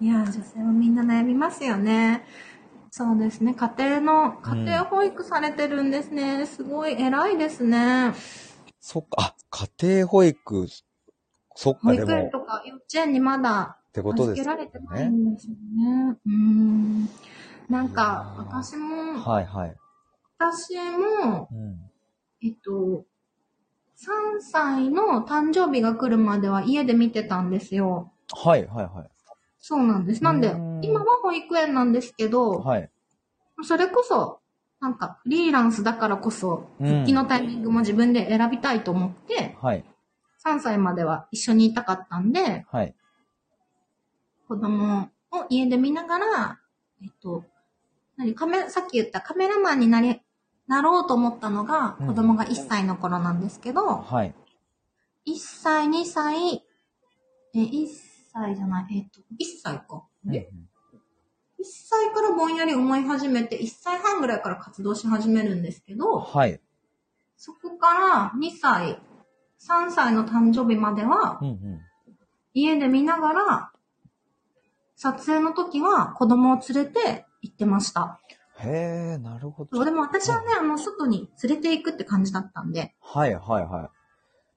[0.00, 2.24] いや、女性はみんな悩みますよね。
[2.96, 3.54] そうですね。
[3.54, 6.46] 家庭の、家庭保育されてるんですね。
[6.46, 8.12] すごい偉いですね。
[8.80, 10.68] そっか、あ、家庭保育、
[11.56, 15.10] そっか、で保育園も、とか幼稚園にまだってことですよ預けられてないね。
[15.10, 16.16] んですよね。
[16.24, 17.08] うん。
[17.68, 19.74] なんか、私も、はいはい。
[20.38, 21.90] 私も、うん。
[22.44, 23.04] えっと、
[23.96, 28.12] 3歳の誕生日が来るまでは家で見てたんですよ。
[28.36, 29.13] はいはいはい。
[29.66, 30.22] そうなんです。
[30.22, 32.90] なんでうん、今は保育園なんですけど、はい。
[33.62, 34.40] それこそ、
[34.78, 39.82] なんか、フリーランスだからこそ、うん復帰のタイミングも自分で選びたいと思って、はい。
[40.44, 42.94] 3歳までは一緒にいたかったんで、はい。
[44.46, 46.60] 子供を家で見ながら、
[47.02, 47.42] えっと、
[48.18, 50.20] 何カメ、さっき言ったカメラマンになり、
[50.66, 54.34] なろうと思ったのが、うん子供が1歳の頃なんですけど、はい。
[55.26, 56.66] 1歳、2歳、
[57.54, 58.03] え、1
[58.34, 59.24] 歳じゃない、えっと、1
[59.62, 60.04] 歳か。
[60.32, 60.50] え
[61.60, 66.60] ?1 歳からぼんやり思い始めて、1歳半ぐらいから活動し始めるんですけど、はい。
[67.36, 68.98] そこから2歳、
[69.60, 71.80] 3歳の誕生日まではうんうん。
[72.52, 73.72] 家で見ながら、
[74.96, 78.20] 撮影の時は子供を連れて行ってました。
[78.60, 79.84] へえ、なるほど。
[79.84, 83.90] でも私はね、あの、外に連れて行くって感じだったんで、はいはいは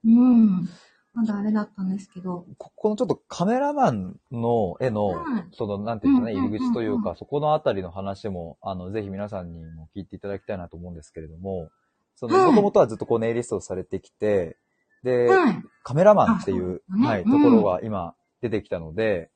[0.05, 0.09] い。
[0.09, 0.69] うん。
[1.17, 6.60] まだあれだったんですけど、ここのちょっとカメラマンの絵の、うんその、なんていうかね、うんうんうんうん。
[6.60, 11.71] 入り口というか、そこのあたりの話も、あの、ぜひ皆さんにも聞いていただきたいなと思うんですけれども、
[12.13, 12.45] その、はい。
[12.51, 14.58] もともとはずっとこうネイリストをされてきて、
[15.01, 15.63] で、はい。
[15.82, 17.08] カメラマンっていう、ね。
[17.08, 17.32] はい、うん。
[17.32, 19.32] ところが今出てきたので、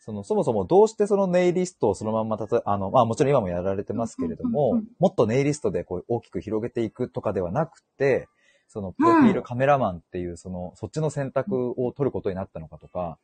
[0.00, 8.28] その、そもそもどうしてそのネイリストをそのまんまたと、あの、まあもちろん今もやられてますけれどうんうんもうん、もっとネイリストでこう大きく広げていくとかではなくて、
[8.72, 13.18] その、プロフィールカメラマンっていう、その、そっちの選択を取ることになったのかとか、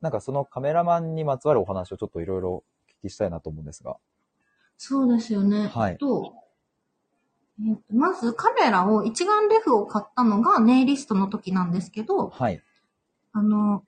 [0.00, 2.64] なんかそのカメラマンにまつわるお話をちょっといろいろお
[3.04, 3.96] 聞きしたいなと思うんですが。
[4.78, 5.68] そうですよね。
[5.68, 6.34] はいえっと、
[7.66, 12.62] えっとまずカメラを、一眼レフを買ったのがネイリストの時なんですけど、はい。
[13.32, 13.84] あの、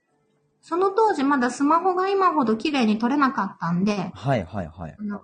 [0.61, 4.95] その当時まだスマホが今ほど綺麗に撮れなかったんで、はい、はい、はい。
[4.99, 5.23] あの、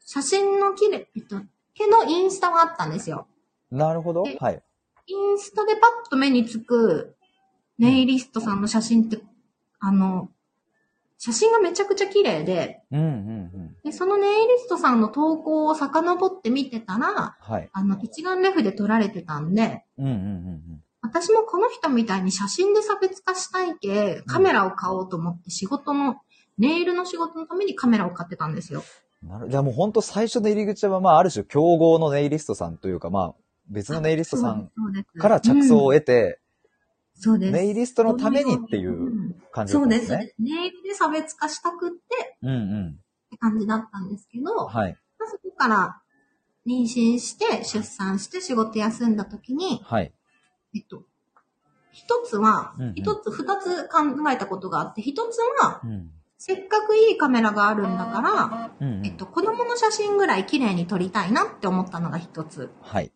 [0.00, 1.36] 写真の綺麗、えっと、
[1.74, 3.26] けどインスタがあったんですよ。
[3.70, 4.24] なるほど。
[4.26, 4.62] えはい。
[5.08, 7.16] インスタでパッと目につく
[7.78, 9.18] ネイリストさんの写真って、
[9.80, 10.30] あの、
[11.16, 13.76] 写真がめちゃくちゃ綺麗で、うん、うん、うん。
[13.82, 17.68] でそのネイリストさんの投稿を遡って見てたら、はい。
[17.72, 26.16] あの、一眼レフで撮られてたんで、うん、うん、うん私もこの人みたいに写真で差別化したいけ、カメラを買おうと思って仕事の、
[26.58, 28.82] ネイルの仕事のためにカメラを買ってたんですよ。
[29.22, 29.28] うん。
[29.28, 33.34] なるじゃあもう本当最初の入り口は、まあある種競合のネイリストさんというか、まあ
[33.68, 34.70] 別のネイリストさん
[35.18, 36.40] から着想をうん得て、
[37.14, 37.52] そうです。
[37.52, 39.78] ネイリストのためにっていううん感じです。
[39.78, 40.34] ったんですね。
[40.38, 42.98] ネイルで差別化したくってうんうん。
[43.26, 44.96] って感じだったんですけど、はい。
[45.18, 46.00] まあそこから
[46.66, 50.12] 妊娠して、出産して仕事休んだ時に、はい。
[50.74, 51.02] えっと、
[51.92, 56.10] 一つは一つ、二つ考えたことがあって、一つは、うん。
[56.40, 59.06] せっかくいいカメラがあるんだから、うん、うん。
[59.06, 62.70] えっと、子供の写真ぐらい綺麗に撮りたいなって思ったのが一つ。
[62.80, 63.10] はい。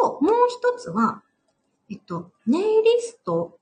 [0.00, 1.22] と、もう一つは、
[1.90, 3.58] えっと、ネイリスト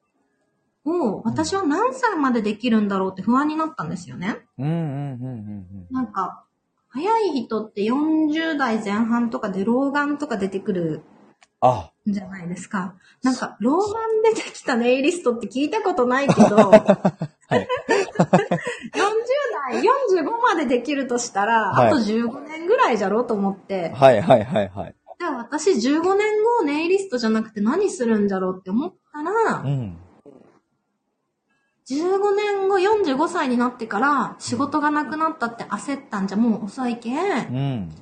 [0.84, 4.38] を私は何歳までできるんだろうって不安になったんですよね。
[4.58, 6.44] うん、うん、うん、うんなんか、
[6.88, 11.02] 早い人って40代前半とかで老眼とか出てくる
[11.60, 12.94] あ、んじゃないですか。
[13.22, 16.70] なんか、老眼でできたネイリストって聞いたことないけど、 40
[19.70, 24.94] 代、45までできるとしたら、はいあと15年ぐらいじゃろうと思って、はい、はい、はい、はい。
[25.24, 29.96] じゃあ私15年後ネイリストじゃなくて何するんだろうって思ったら、うん。
[31.88, 37.94] 15年後45歳になってから仕事がなくなったって焦ったんじゃもう遅いけん、うん。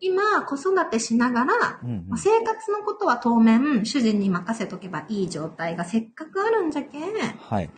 [0.00, 2.18] 今子育てしながら、うん、うんまあ。
[2.18, 7.70] 生活のことは当面主人に任せとけばいい状態がせっかくあるんじゃけん、はい。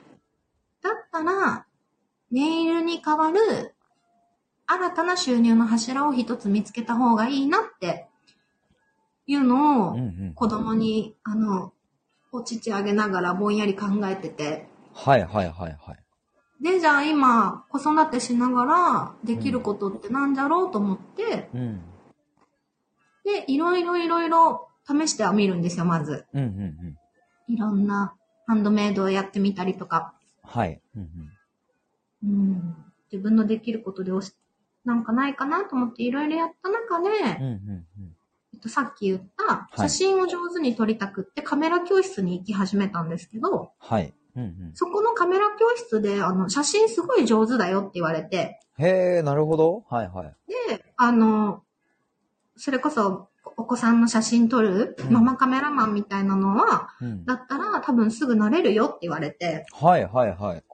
[0.82, 1.66] だったら、
[2.30, 3.74] ネイルに代わる
[4.66, 8.08] 新たな収入の柱を一つ見つけた方がいいなって
[9.26, 10.32] いうのをうん、うん。
[10.34, 11.72] 子供に、あの、
[12.32, 14.68] お乳あげながらぼんやり考えてて。
[14.94, 16.62] はい、はい、はい、はい。
[16.62, 21.82] で、じゃあ今、子育てしながらできることってなんじゃろうと思って、うん。
[23.24, 26.26] で、いろいろいろいろ試してはみるんですよ、まず。
[26.32, 26.96] うん、うん、
[27.48, 27.54] うん。
[27.54, 28.14] いろんな
[28.46, 30.14] ハンドメイドをやってみたりとか。
[30.42, 30.80] はい。
[30.94, 31.10] うん、
[32.22, 32.30] うん。
[32.30, 32.76] うん。
[33.12, 34.32] 自分のできることでおし、
[34.84, 38.15] なんかないかなと思っていろいろやった中で、うん、うん、えっと、
[38.66, 44.14] さっき言ったはい写真を上手に撮りたくってカメラ教室に行き始めたんですけど、はい。
[44.36, 44.70] うん、うん。
[44.74, 49.84] そこのカメラ教室で、あの、写真すごい上手だよって言われて、へえ、なるほど。
[49.88, 50.34] はい、はい。
[50.68, 51.62] で、あの、
[52.56, 57.24] それこそ、お子さんの写真撮る、うんママカメラマンみたいなのは、うん。
[57.24, 60.64] だったら多分すぐ慣れるよって言われて、はい、はい、はい。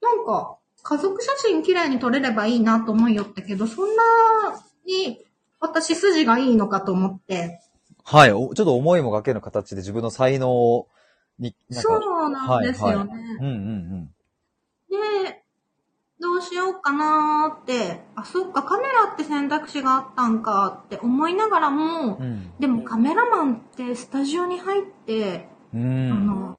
[0.00, 4.02] なんか、家族写真綺麗に撮れればいいなと思いよったけど、そんな
[4.86, 5.25] に
[5.60, 7.60] 私筋がいいのかと思って、
[8.04, 8.32] はい。
[8.32, 10.88] おちょっと思いもかけぬ形で自分の才能を
[11.38, 13.12] に、そうなんですよね。
[13.40, 14.06] うん、うん、
[14.88, 15.42] で、
[16.20, 22.22] どうしようかなーって、あ、そっか、カメラって選択肢があったんかって思いながらもうん。
[22.22, 22.52] う、ん。
[22.58, 26.26] でもカメラマンってスタジオに入って、うあん。
[26.26, 26.58] の、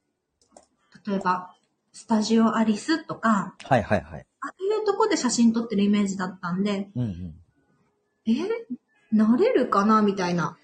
[1.06, 1.54] 例えば、
[1.92, 4.26] スタジオアリスとか、はい、はい、はい。
[4.40, 7.34] ああいうとこで写真撮ってるイメージだったんで、うん、うん。
[8.26, 8.32] え
[9.14, 10.56] 慣れるかなみたいな。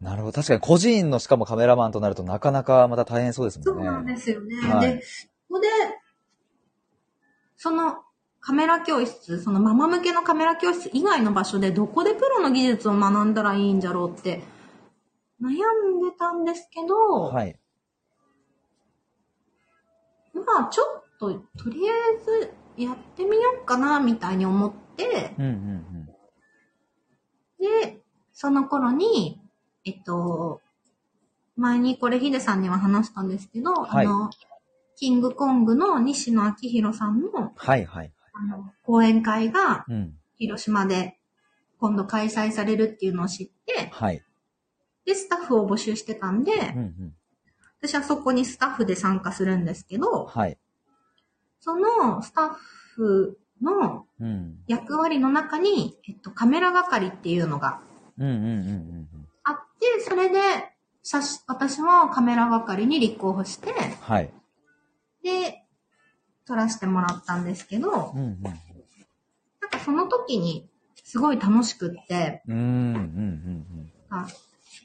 [0.00, 0.32] なるほど。
[0.32, 3.90] 確かに個人のしかもカメラマンとなるとなかなかまた大変そうですそうもんね。
[3.90, 4.56] なんですよね。
[4.56, 5.02] はいで、
[5.48, 5.68] ここで、
[7.56, 7.98] その
[8.40, 14.42] カメラ教室、そのママ向けのカメラ教室以外の場所でどこでプロの技術を学んだらいいんじゃろうって
[15.42, 16.94] 悩んでたんですけど、
[17.24, 17.58] はい。
[20.34, 25.97] まあちょっととりあえずやってみようかなみたいに思って、うん、うん、
[27.58, 27.98] で、
[28.32, 29.40] その頃に、
[29.84, 30.60] えっと、
[31.56, 34.30] 前にこれヒデさんには話したんですけど、はいあの、
[34.96, 38.12] キングコングの西野昭弘さんのはい、はい。
[38.32, 40.14] あの講演会がうん。
[40.38, 41.18] 広島で
[41.80, 44.22] 今度開催されるっていうのを知って、はい。
[45.04, 47.14] で、スタッフを募集してたんで、うん、うん。
[47.80, 50.56] 私はそこにスタッフで参加するんですけど、はい。
[51.60, 52.48] そのスタッ
[52.94, 54.58] フのうん。
[54.66, 57.80] 役割の中に、えっと、カメラ係っていうのが
[59.44, 60.40] あって、それで、
[61.02, 63.76] 写真、私はカメラ係に立候補して、うん。
[63.76, 64.30] はい。
[65.22, 65.62] で、
[66.46, 68.42] 撮らせてもらったんですけど、うんうん。
[68.42, 68.54] なん
[69.70, 70.68] かその時に、
[71.04, 72.64] すごい楽しくって、うんうんう
[72.96, 74.26] んあ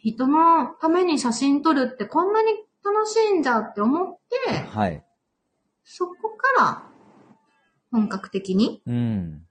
[0.04, 2.52] 人のために写真撮るってこんなに
[2.84, 4.18] 楽しいんじゃって思っ
[4.48, 5.04] てうん。、はい。
[5.84, 6.14] そこ
[6.58, 6.93] から
[7.94, 9.46] 本格的にうん。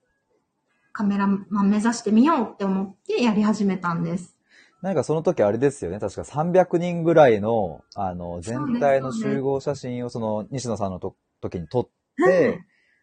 [0.93, 4.37] カメラマン目指してみようって思ってやり始めたんです。
[4.83, 6.01] なんかその時あれですよね。
[6.01, 11.89] 確か300人ぐらいの、あの、全体の集合写真をその西野さんのと時に撮っ
[12.19, 12.61] うんて、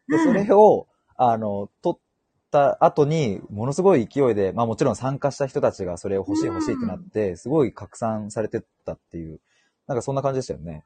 [0.09, 1.99] で、それを、あの、撮っ
[2.51, 9.39] た後に、ものすごい勢いで、まあもちろん参加した人たちがそれを欲しい欲しいってなって、すごい拡散されてったっていう、
[9.87, 10.83] なんかそんな感じでしたよね。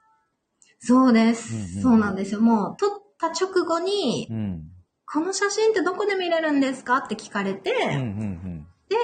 [0.80, 2.42] そうです、うんうんそうなんですよ。
[2.42, 2.90] もう撮っ
[3.20, 4.70] た直後に、うん。
[5.06, 8.96] この写真ってどこで見れるんですかって聞かれて、うんうんで、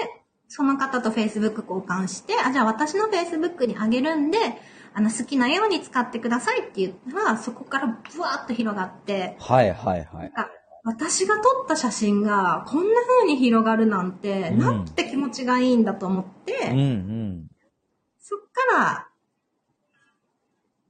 [0.48, 4.38] その方と Facebook 交換して、あ、じゃあ私の Facebook にあげるんで、
[4.94, 10.32] あの好きなように使ってくださいって言ったら、そこからブワーッと広がって、はいはいはい。
[10.36, 10.50] あ
[10.84, 17.48] 私が撮った写真がこんな風に広がるなんて、うんなんて気持ちがいいんだと思って、うんうん。
[18.20, 19.08] そっから、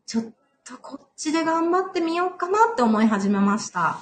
[0.06, 0.24] ちょっ
[0.70, 4.00] とこっちで頑張ってみようかなって思い始めました。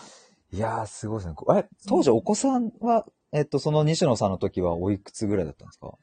[0.51, 1.33] いやー、すごいですね。
[1.33, 5.93] こえ、当時お子さんは、えっと、その西野さんの時はおいくつぐらいだったんですか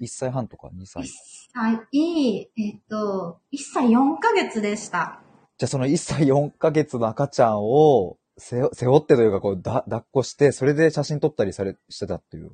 [0.00, 1.06] ?1 歳半とか2歳1
[1.52, 5.20] 歳、えっと、1歳4ヶ月でした。
[5.58, 12.52] じゃあその1歳4ヶ月の赤ちゃんを背負背負ってというか、こう、だ、抱っこして、それで写真撮ったりされ、してたっていう。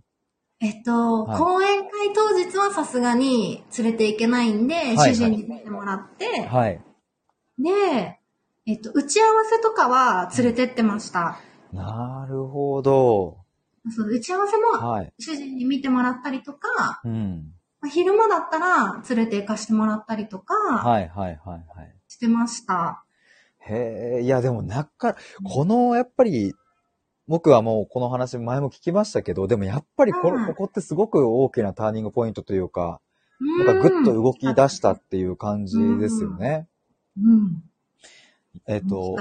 [0.62, 6.82] えっと、はい講演会当日はさすがに連れて行けないんで、はい主人に見てもらって、はい。
[7.62, 8.18] で、
[8.66, 11.40] えっと、打ち合わせとかは連れてってました。
[11.72, 13.38] なるほど。
[13.94, 15.12] そう打ち合わせもはい。
[15.18, 17.52] 主人に見てもらったりとか、うん。
[17.80, 21.94] まあ昼間だったら連れて行かしてもらったりとかはいはいはいはい。
[22.08, 23.04] してました。
[23.60, 26.54] へえ、いやでもなか、このやっぱり、
[27.28, 33.00] 僕はもうこの話前も聞きましたけど、でもやっぱりこ,、うんここってすごく大きなターニングポイントというか、
[33.58, 36.66] ななんかぐっと動き出したっていう感じですよね。
[37.22, 37.62] うん。
[38.66, 39.16] えっ、と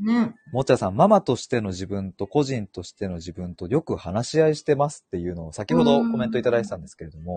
[0.00, 0.34] ね。
[0.52, 7.36] もちゃさん、ママとしての自分と個人としての自分とよく話し合いしてますっていうのを先ほどコメントいただいてたんですけれども。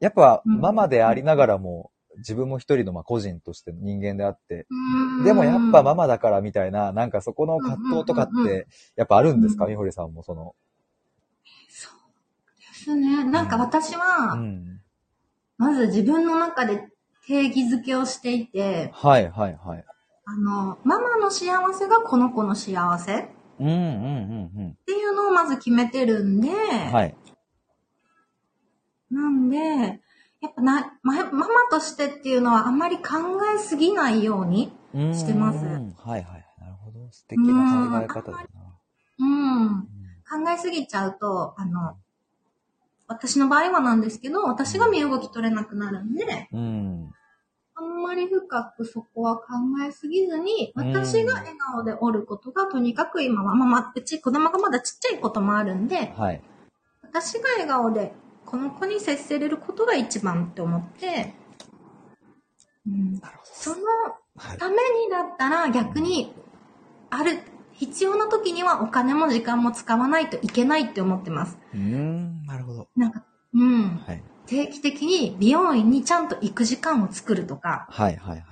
[0.00, 8.66] やっぱうんママでありながらも自分も一人のまあ個人としての人間であって、うんでもやっぱママだからみたいな、なんかそこの葛藤とかって
[8.96, 9.64] やっぱあるんですか？
[9.64, 10.56] うんみほりさんもその。
[12.58, 13.22] ですね。
[13.22, 14.80] なんか私は、うん。
[15.56, 16.88] まず自分の中で
[17.26, 19.84] 定義づけをしていて、はいはいはい。
[20.24, 23.26] あの、ママの幸せがこの子の幸せっ
[23.60, 26.92] うんうんうんていうのをまず決めてるんで、うん。
[26.92, 27.14] はい。
[29.10, 29.58] なんで、
[30.40, 33.02] やっぱな、ま、ママとしてっていうのはあんまり考
[33.54, 36.46] えすぎないように、うんしてますはいはい。
[36.58, 37.08] なるほど。
[37.10, 38.46] 素敵な考え方だな。
[39.18, 39.88] うん、うん
[40.28, 41.96] 考えすぎちゃうと、あの、
[43.12, 47.10] 私の場合はなんですけど、私が身動き取れなくなるんで、うん。
[47.74, 49.44] あんまり深くそこは考
[49.86, 56.42] えすぎずに、うん私が笑顔でおることが、とにかく今は、まあまあ、うち子供がまだちっちゃいこともあるんで、はい。
[57.02, 58.12] 私が笑顔で、
[58.44, 61.34] この子に接せれることが一番って思って、
[62.86, 63.76] うん、その
[64.36, 64.58] はい。
[64.58, 66.34] ためにだったら逆に、
[67.10, 67.38] ある、
[67.72, 71.58] 必要な時にはお金も時間も使わないといけないって思ってます。
[71.74, 71.80] うー
[72.42, 72.88] ん、なるほど。
[72.96, 73.24] なんか、
[73.54, 73.96] うん。
[74.06, 74.22] はい。
[74.46, 78.51] 定期的に美容院にちゃんと行く時間を作るとか、はいはいは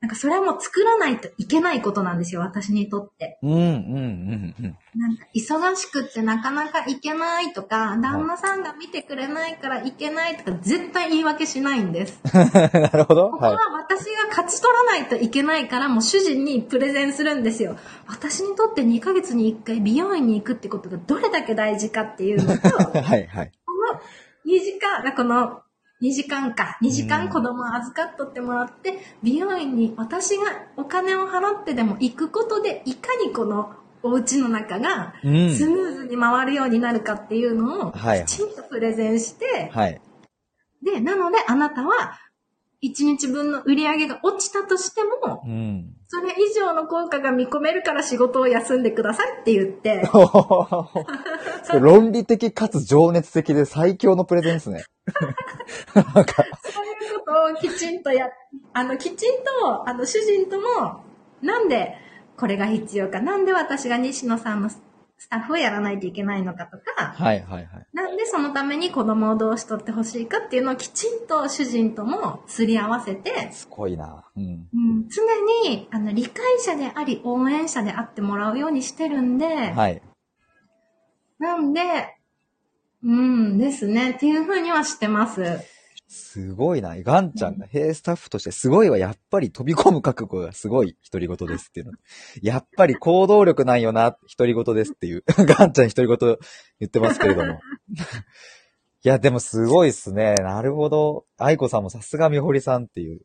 [0.00, 3.38] なんかそれはもう作らないといけないことなんですよ、私にとって。
[3.42, 4.78] うんうんうんうん。
[4.98, 12.18] なんか忙しくってなかなか行けないとか、旦那さんが見てくれないから行けないとか、絶対言い訳しないんです。
[12.32, 13.30] なるほど。
[13.30, 13.58] ここははい。
[13.90, 17.76] 私が勝ち取らないといけないから、もう主人にプレゼンするんですよ。
[18.06, 23.52] 私にとって2ヶ月に1回美容院に行くってことがどれだけ大事かっていうのと、このはいはい。
[24.46, 25.60] 2時間、この
[26.02, 30.44] 2時間か、2時間子供を預かっとってもらって、美容院に私が
[30.76, 35.54] お金を払ってでも行くことで、いかにこのお家の中がうん。
[35.54, 40.00] スムーズに回るようになるかっていうのをはいきちんとプレゼンして、はい。
[40.82, 42.18] で、なのであなたは
[42.82, 45.96] 1日分の売り上げが落ちたとしても、うん。
[46.12, 50.02] それ以上の効果が見込めるから仕事を休んでくださいって言って、
[51.80, 54.82] 論理的かつ情熱的で最強のプレゼンですね。
[55.94, 56.06] そうい
[57.14, 58.28] うことをきちんとや、
[58.72, 61.04] あの、きちんと、あの、主人とも、
[61.42, 61.96] なんで、
[62.36, 64.70] これが必要か、なんで私が西野さんの
[65.20, 67.86] スタッフをやらないといけないのかとか、はいはいはい。
[67.92, 74.24] なんでそのために子供をどうしとってほしいかっていうのをきちんと主人ともすり合わせて、すごいな。
[74.34, 74.42] うん。
[74.42, 75.22] うん、常
[75.68, 80.00] にあの理解者であり応援者であってもらうようにしてるんで、はい。
[81.38, 81.82] なんで、
[83.04, 85.42] うんですね、っていうふうにはしてます。
[86.12, 87.00] すごいな。
[87.02, 88.98] ガンちゃんが、へえ、スタッフとしてすごいわ。
[88.98, 91.92] やっぱり飛び込む覚悟がすごい独り言ですっていうの。
[92.42, 95.22] やっぱり行動力ないよな、独り言ですっていう。
[95.38, 96.18] ガンちゃん独り言
[96.80, 97.60] 言ってますけれども。
[99.04, 100.34] いや、でもすごいっすね。
[100.34, 101.26] なるほど。
[101.38, 103.20] 愛子さんもさすがみほりさんっていう。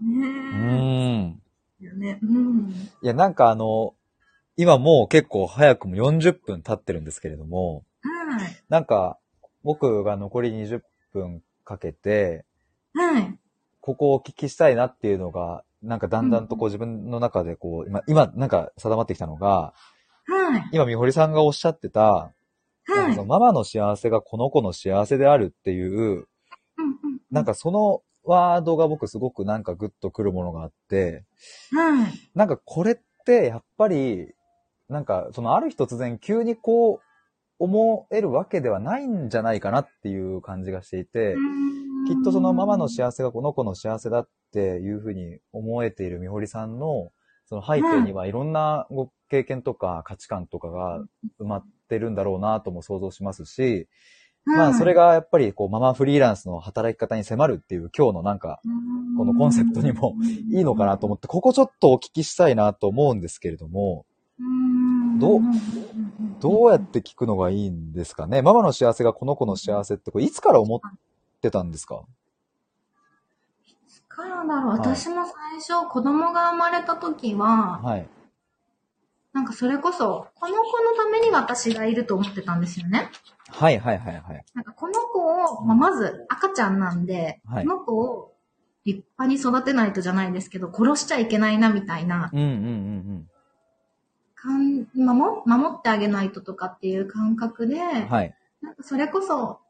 [0.00, 1.42] うねーん。
[1.82, 1.84] え。
[1.86, 2.20] よね。
[2.22, 2.70] うん。
[3.02, 3.96] いや、なんかあの、
[4.56, 8.56] 今もう結構早くも40分経ってるんですけれども、はい。
[8.68, 9.18] なんか、
[9.62, 10.80] 僕が残り20
[11.12, 12.44] 分かけて、
[12.94, 13.38] はい。
[13.80, 19.72] ここをお聞きしたいなっていうのが、なんかだんだんとこう自分の中でこう、今、今なんか定まってきたのが、
[20.26, 20.70] はい。
[20.72, 22.32] 今みほりさんがおっしゃってた、は
[22.86, 23.24] い。
[23.26, 26.26] ママの幸せがこの子の幸せであるっていう、うんうん
[27.30, 31.24] なんかそのワードが僕すごくなんかグッとくるものがあって、
[31.72, 32.12] はい。
[32.34, 32.96] なんかこれっ
[33.26, 34.32] てやっぱり、
[34.88, 37.00] なんかそのある日突然急にこう
[37.58, 41.36] 思えるわけではないんじゃないかなっていう感じがしていて、
[42.06, 47.10] きっとそのママの幸せがこの子の幸せだっていうふうに思えているみほりさんの
[47.46, 51.02] その背景にはいろんなご経験とか価値観とかが
[51.40, 53.88] 埋まってるんだろうなとも想像しますし、
[54.44, 58.60] まあそれが、がやっぱりこうママフリーランスの働き方に迫るっていう今日のなんか
[59.16, 60.14] このコンセプトにも
[60.52, 64.06] いいのかなと思って、ここちょっとお聞きしたいなと思うんですけれども、
[65.18, 65.40] どう
[66.40, 68.40] どうやって聞くのがいいんですかね？
[68.42, 70.80] ママの幸せがこの子の幸せってこれいつから思っ
[71.40, 72.02] てたんですか？
[74.08, 74.78] からだろう、はい。
[74.78, 78.08] 私も最初子供が生まれた時は、はい。
[79.32, 83.10] なんかそれこそ、この子のために私がいると思ってたんですよね。
[83.50, 84.44] はいはいはいはい。
[84.54, 85.20] なんかこの子
[85.60, 87.64] を、まあ、まず赤ちゃんなんで、はい。
[87.64, 88.34] この子を
[88.84, 93.28] 立派に育てないとじゃないですけど、殺しちゃいけないなみたいな、うんうんうん
[94.42, 98.08] かん守守ってあげないととかっていう感覚で、うん。
[98.08, 98.34] はい。
[98.62, 99.60] なんかそれこそ、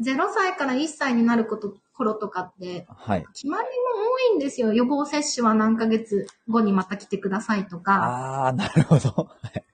[0.00, 3.26] 0歳から1歳になること頃とかって、はい。
[3.34, 3.68] 決まりも
[4.30, 4.72] 多いんですよ。
[4.72, 9.30] 予防接種は何ヶ月後にまた来てくださいとか、あー、なるほど。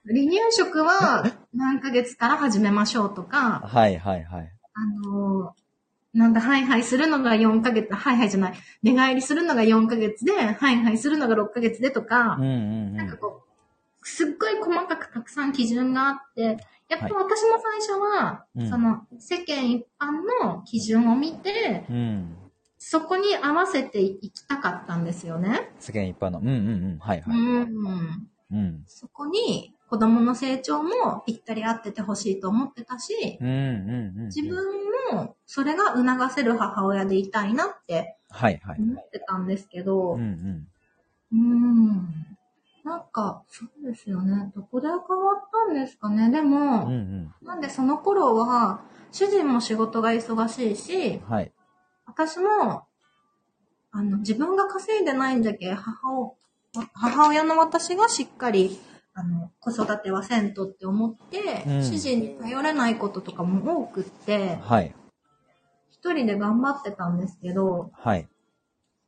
[0.06, 1.24] 離乳食は
[1.54, 4.52] 何ヶ月から始めましょうとか、はいはいはい。
[4.74, 5.62] あのー
[6.14, 12.54] なんだ、ハイハイするのが4ヶ月、ハイハイじゃない、寝返りするのが4ヶ月で、ハイハイするのが6ヶ月でとかうん、うんう
[12.90, 12.96] ん。
[12.96, 13.41] なんかこう、
[14.02, 22.36] すっごい細かくたくさん基準があって、やっぱ私も最初は、うんその世間一般の基準を見て、うん。
[22.78, 25.70] そこに合わせていきたかったんですよね。
[25.78, 26.40] 世間一般の。
[26.40, 26.58] うんうんう
[26.96, 26.98] ん。
[26.98, 27.38] はいはい。
[27.38, 28.28] うん。
[28.50, 28.84] うん。
[28.86, 34.26] そこに子供の成長もぴったり合っててほしいと思ってたし、うんうんうん。
[34.26, 34.64] 自分
[35.12, 38.78] もそれが促せる母親でいたいなってはいはい。
[38.80, 40.66] 思ってたんですけど、うんう
[41.32, 42.31] うん。
[42.84, 42.88] ん。
[42.88, 44.52] なんか、そうですよね。
[44.54, 45.02] どこで変わ
[45.36, 46.30] ったんですかね。
[46.30, 47.46] でも、うんうん。
[47.46, 51.52] なんでその頃は、主人も仕事が忙しいし、はい。
[52.06, 52.84] 私も、
[53.90, 56.36] あの、自分が稼いでないんじゃけ、母を、
[56.94, 58.80] 母親の私がしっかり、
[59.14, 64.94] あの、子育てはせんとって思って、うん主人に頼れないこととかも多くって、はい。
[65.90, 68.28] 一人で頑張ってたんですけど、はい。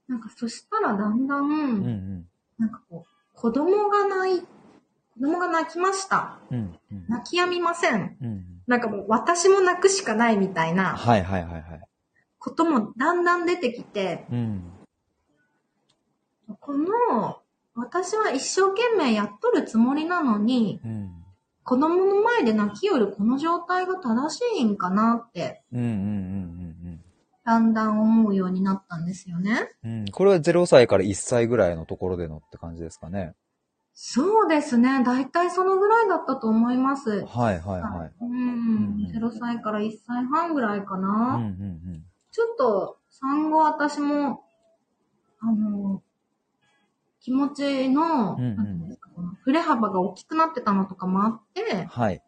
[0.07, 2.29] なんかそしたらだんだん、うんうん。
[2.59, 4.47] なんかこう、子供が泣い、子
[5.20, 6.39] 供が泣きました。
[6.51, 7.05] うんうん。
[7.09, 8.16] 泣き止みません。
[8.20, 8.45] うん。
[8.66, 11.62] なんかもう私も泣くしかないみたいなはいはいはいはい。
[12.39, 14.72] こともだんだん出てきて、うん。
[16.61, 17.41] この、
[17.74, 21.24] 私は一生懸命やっとるつもりなのに、うん。
[21.64, 26.43] 子供の前で泣きよるこの状態が正しいんかなって、うんうんうん
[27.45, 29.70] だんだん思うようになったんですよね。
[29.84, 30.01] うんうん。
[30.01, 30.11] うん。
[30.11, 33.34] これは0歳から1歳ぐらいのところでのって感じですかね。
[33.92, 35.05] そうですね。
[35.05, 37.24] だいたいそのぐらいだったと思います。
[37.26, 38.12] はいはいはい。
[38.20, 39.12] うんうん。
[39.14, 41.36] 0歳から1歳半ぐらいかうんな。
[41.36, 44.42] うんちょっと産後私も、
[45.38, 46.03] あの、
[47.20, 48.99] 気持ちの、うんうん
[49.45, 52.20] 振れ幅が大きくなってたのとかもあってうん。、はい。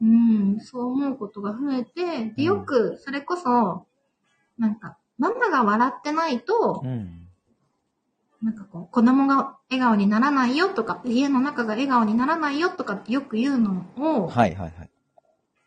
[0.00, 3.86] うん、そう思うことが増えて、で、よく、それこそ、
[4.58, 7.28] なんか、ママが笑ってないとう、ん。
[8.42, 14.90] なんかこう、子供が笑顔にならないよとか、家の中が笑顔にならないよとかってよく言うのを、はいはいはい。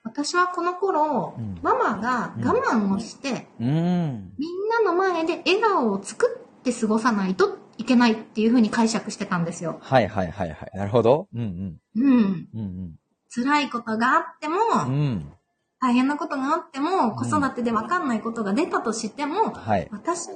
[0.04, 4.34] 私はこの頃、うんママが我慢をして、うん。
[4.38, 9.80] みんなの前で笑顔を作って過ごさないとっいけないっていう風に解釈してたんですよ。
[9.82, 10.72] はいはいはいはい。
[10.74, 11.28] なるほど。
[11.34, 12.04] うんうん。
[12.04, 12.50] うん。
[12.54, 12.96] うん
[13.30, 14.56] 辛いことがあっても、
[14.88, 15.32] うん。
[15.82, 15.90] うん。
[15.90, 19.88] 大変なことがあっても、子育てでわかんないことが出たとしても、はい。
[19.92, 20.34] 私が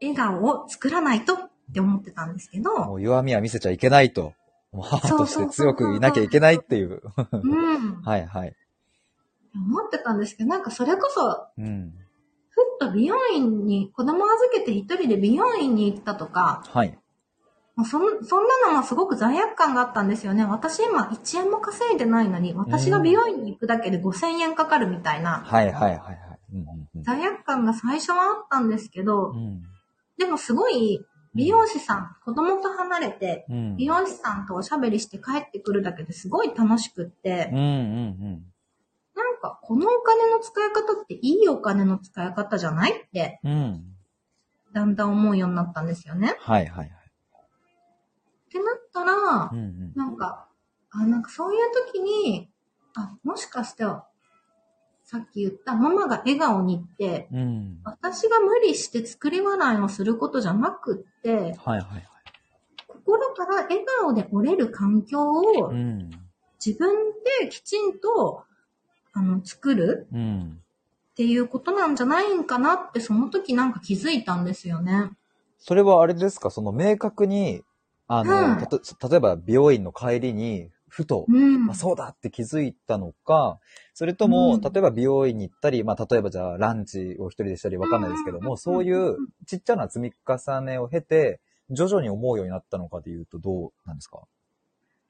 [0.00, 4.32] 笑顔を作らないとって思ってたんですけど、もう弱みは見せちゃいけないと。
[4.72, 7.00] もう母として強くいなきゃいけないっていう。
[7.32, 8.02] うん。
[8.02, 8.56] はいはい。
[9.54, 11.92] 思ってたんですけど、なんかそれこそ、うん。
[12.50, 16.98] ふっと美容院に、子供預けて一人で美容院に行ったとか、はい。
[17.80, 20.44] もうそんそんなのもすごく罪悪感があったんですよね。
[20.44, 26.18] 私今1円も稼いでないのに、私が美容院に行くだけで5000円かかるみたいな、はいはいはいはい。
[26.52, 26.60] うん
[26.94, 29.62] うん罪悪感が最初はあったんですけどう、ん。
[30.18, 33.76] でもすごい美容師さん、子供と離れて、うん。
[33.78, 38.44] 美容師さんとおしゃべりして帰ってくるだけですごい楽しくってうん、うん
[39.14, 43.52] なんかこのお金の使い方っていいお金の使い方じゃないって、うん。
[43.52, 43.84] うん。
[44.74, 46.36] だんだん思うようになったんですよね。
[46.40, 46.99] はいはいはい。
[48.90, 49.92] ったらうん、うん。
[49.94, 50.48] なんか、
[50.90, 51.60] あ、なんかそういう
[51.92, 52.50] 時に、
[52.96, 54.06] あ、もしかしては、
[55.04, 57.80] さっき言ったママが笑顔にって、うん。
[57.84, 62.04] 私が無理して作り笑いをすることじゃなくって、はいはいはい。
[62.88, 66.10] 心から笑顔で折れる環境をうん。
[66.64, 66.94] 自分
[67.40, 68.44] できちんと、
[69.12, 70.60] あの、作るうん。
[71.12, 75.10] っていうことなんじゃないんかなって、その時なんか気づいたんですよね。
[75.58, 76.50] それはあれですか？
[76.50, 77.62] その明確に、
[78.12, 81.32] あの、うんたと例えば美容院の帰りに、ふと、う
[81.66, 81.70] ん。
[81.70, 83.60] あ、そうだって気づいたのか、
[83.94, 91.38] それとも、うん例えば美容院に行ったり、まあ、例えばじゃあランチを一人でしたりわかんないですけども、うんそういうちっちゃな積み重ねを経て、
[91.70, 94.18] 徐々に思うようになったのかで言うとどうなんですか？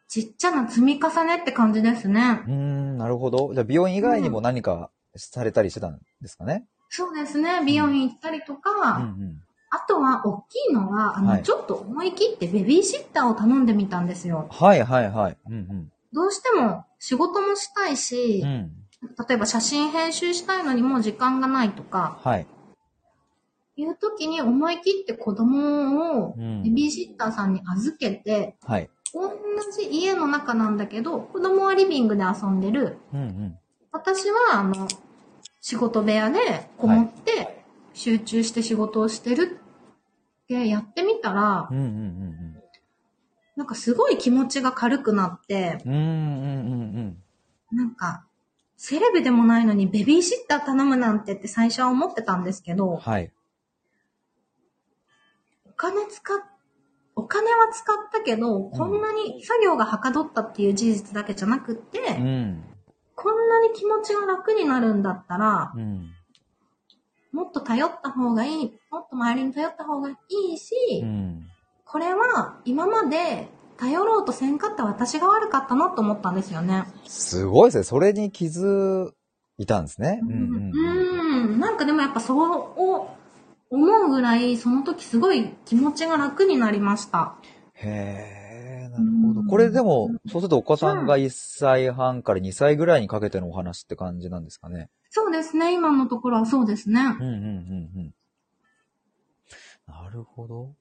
[0.09, 2.51] ちっちゃな積み重ねって感じですねう。
[2.51, 3.55] ーん、なるほど。
[3.55, 6.67] じゃあ美容院以外にも何かされたりしてたんですかね？
[6.91, 7.65] そうですね。
[7.65, 9.43] 美容院行ったりとか、うんうん。
[9.71, 14.49] あとは、大きいのは、あの、はいちょっと思い切ってベビーシッターを頼んでみたんですよ。
[14.51, 15.37] はいはいはい。
[15.49, 18.49] うんどうしても仕事もしたいしうん。
[18.49, 19.27] う、ん。
[19.29, 22.47] 例えば写真編集したいのにもう時間がないとか、はい。
[23.77, 28.91] いう時に思い切って子供をうんベビーシッターさんに預けて、はい。
[29.15, 29.31] 同
[29.73, 32.99] じ家の中なんだけど、子供はリビングで遊んでる。
[33.13, 33.59] うんうん。
[33.93, 34.89] 私は、あの、
[35.61, 39.60] 仕事部屋でこもって、集中して仕事をしてる
[40.59, 42.57] ってやってみたらうん、うんうん
[43.57, 45.93] なんかすごい気持ちが軽くなって、うん。
[45.93, 47.23] うんうんうん
[47.73, 48.25] なんか、
[48.77, 52.79] セレブでもないのにベビーシッター頼むなんてって最初は思ってたんですけうん。
[52.79, 53.31] ど、はい。
[55.67, 56.39] お金使っ、
[57.17, 62.65] お金は使ったけど、こんなに作業がはかどったっていう事実だけじゃなくって、うん。
[63.15, 66.11] こんなに気持ちが楽になるんだったら、うん。
[67.41, 70.15] もっと頼った方がいい、もっと周りに頼った方がい
[70.55, 71.47] いし、うん。
[71.87, 76.85] これは今まで頼ろうとせんかった私が悪かったなと思ったんですよね。
[77.07, 77.85] すごいですね。
[77.85, 79.13] それに気づ
[79.57, 80.21] いたんですね。
[80.23, 81.59] うんうん。
[81.59, 83.11] なんかでもやっぱそう
[83.71, 87.37] 思うぐらい、その時すごい気持ちが楽になりました。
[87.73, 89.41] へえ、なるほど。
[89.41, 94.91] うんこれでも、そうするとお子さんが1歳半から2歳ぐらいにかけてのお話って感じなんですかね。
[95.11, 95.75] そうですね。
[95.75, 97.01] 今のところはそうですね。
[97.01, 97.41] うんうんうん
[97.97, 98.15] うん。
[99.87, 100.75] なるほど。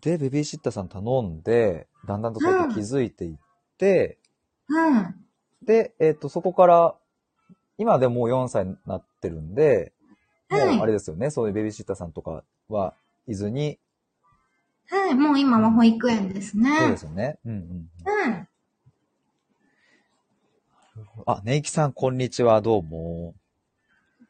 [0.00, 3.36] で、ベビーシッターさん頼んで、だんだんとそうやって気づいていっ
[3.76, 4.18] て、
[4.68, 5.14] うん。
[5.62, 6.94] で、えっ、と、そこから、
[7.76, 9.92] 今でもう4歳になってるんで、
[10.48, 12.94] もうはいあれですよね、そういうベビーシッターさんとかは
[13.26, 13.80] いずに、
[14.88, 15.14] はい。
[15.14, 16.70] もう今は保育園ですね。
[16.78, 17.38] そうですよね。
[17.44, 18.48] うんうんうん。
[21.26, 21.34] うん。
[21.34, 23.34] あ、ネイキさん、こんにちは、どうも。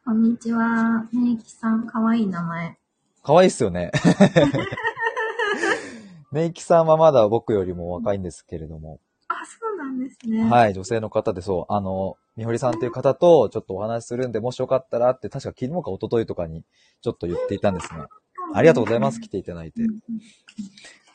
[0.04, 1.06] こんにちは。
[1.12, 2.76] ねいきさん、かわいい名前。
[3.22, 3.90] かわいいっすよね。
[6.32, 10.46] ネイキさんはまだ僕よりも若いんですけれども、あ、そうなんですね。
[10.46, 10.50] い。
[10.50, 16.64] はい、女性の方でそう、あの、みほりさんという方とちょっとお話しするんで、もしよかったらって、確か昨日か一昨日とかに
[17.00, 18.08] ちょっと言っていたんですが、
[18.54, 19.86] ありがとうございます、来ていただいてう。
[19.86, 19.88] ん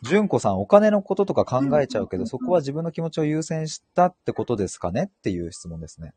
[0.02, 6.14] 純子さん、お金のこととか考えちゃうけど、そこは自分の気持ちを優先したってことですかねっていう質問ですね。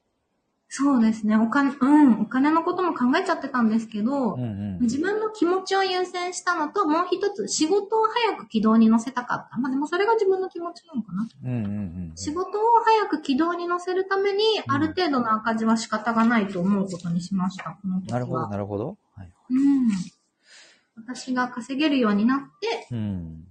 [0.76, 1.36] そうですね。
[1.36, 2.22] お金、うん。
[2.22, 4.78] お金のことも考えちゃってたんですけど、うんうん。
[4.80, 9.58] 自分の気持ちを優先したのと、もう一つ、仕事を早く軌道に乗せたかった。
[9.58, 11.28] まあでもそれが自分の気持ちなのかな。
[11.44, 11.78] うんうんう
[12.12, 12.12] ん。
[12.16, 17.78] 仕事を早く軌道に乗せるために、うんある程度の赤字は仕方がないと思うことにしました。
[18.08, 18.98] なるほど、なるほど。
[19.14, 19.32] はい。
[19.50, 19.88] うん。
[20.96, 23.44] 私が稼げるようになって、うん。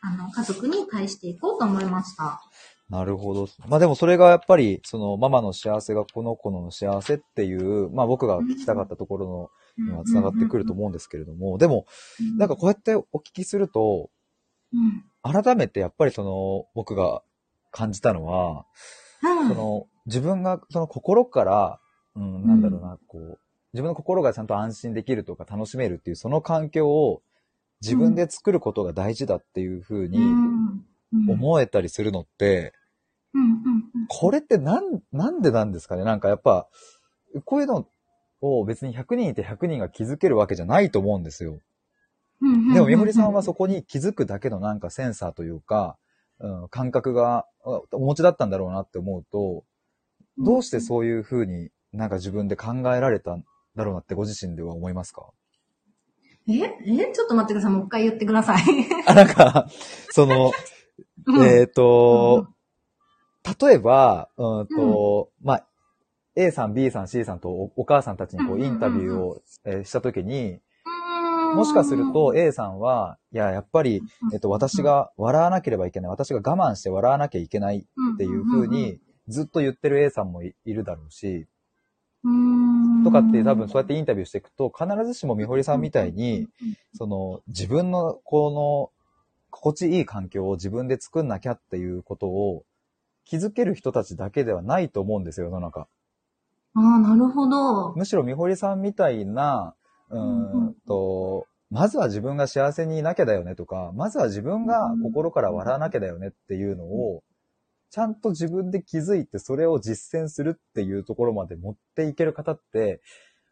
[0.00, 2.40] あの、家族に返していこうと思いました。
[2.88, 3.48] なるほど。
[3.68, 11.86] まあでもそれがやっぱり、そのママの幸せがこの子の幸せっていう、まあ僕が聞きたかったところのには繋がってくると思うんですけれども、でも、
[12.18, 12.36] うん。
[12.36, 14.10] なんかこうやってお聞きすると、
[14.72, 17.22] うん、改めてやっぱりその僕が
[17.70, 18.66] 感じたのは、
[19.22, 19.48] うん。
[19.48, 21.80] その自分がその心から、
[22.16, 23.38] うん、なんだろうな、こう、
[23.72, 27.22] 自分の心がちゃんと安心できるとか楽しめるっていうその環境を
[27.82, 30.20] 自分で作ることが大事だっていうふうに
[31.28, 32.74] 思えたりするのって、
[34.08, 36.04] これってなん、なんでなんですかね？
[36.04, 36.68] なんかやっぱ、
[37.44, 37.86] こういうの
[38.40, 41.58] を別に100人いて100人が気づけるわけじゃないと思うんですよ。
[42.42, 42.74] うん。
[42.74, 45.96] でも、みほりさんはそこ、こに気づくだけのなんかセンサーというか、
[46.40, 49.64] うん、感覚があお持ちだったんだろうなって思うと、
[50.38, 53.44] どうしてそういうふうになんか自分で考えられたん
[53.76, 55.26] だろうなってご自身では思いますか？
[56.48, 56.52] え
[56.86, 57.72] えちょっと待ってください。
[57.72, 58.62] もう一回言ってください。
[59.06, 59.66] あ、なんか、
[60.10, 60.52] その、
[61.26, 61.44] うん。
[61.44, 62.48] えっ、と、
[63.60, 65.66] 例えば、うんと、まあ、
[66.36, 68.74] A さん、B さん、C さんとおお母さんたちにこううんうんうんうん。
[68.74, 70.60] インタビューを、えーしたときに、
[71.54, 81.46] もしかする、と A さんは、いや、やっぱり、えっと、私が笑わなければいけない、私が我慢して笑わなきゃいけないっていうふうに、ずっと言ってる A さんもいいるだろうし、
[83.10, 86.46] とかって多分そうやってインタビューしていくと、必ずしもみほりさんみたいに、
[86.94, 88.90] その自分のこの
[89.50, 92.64] 心地いい環境を自分で作んなきゃっていうことを
[93.24, 95.88] 気づける人たちだけではないと思うんですよ、世の中。
[96.74, 97.92] ああ、なるほど。
[97.94, 99.74] むしろみほりさんみたいな、
[100.10, 100.20] うー
[100.70, 107.22] んと、まずは自分が幸せにいなきゃだよねとか、まずは自分が心から笑わなきゃだよねっていうのを、
[107.90, 113.00] ちゃんと自分で気づいてそれを実践するっていうところまで持っていける方って、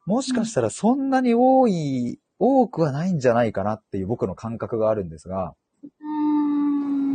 [0.06, 5.54] もしかしたらそんなに多い、多くはないんじゃないかなっていう僕の感覚があるんですが、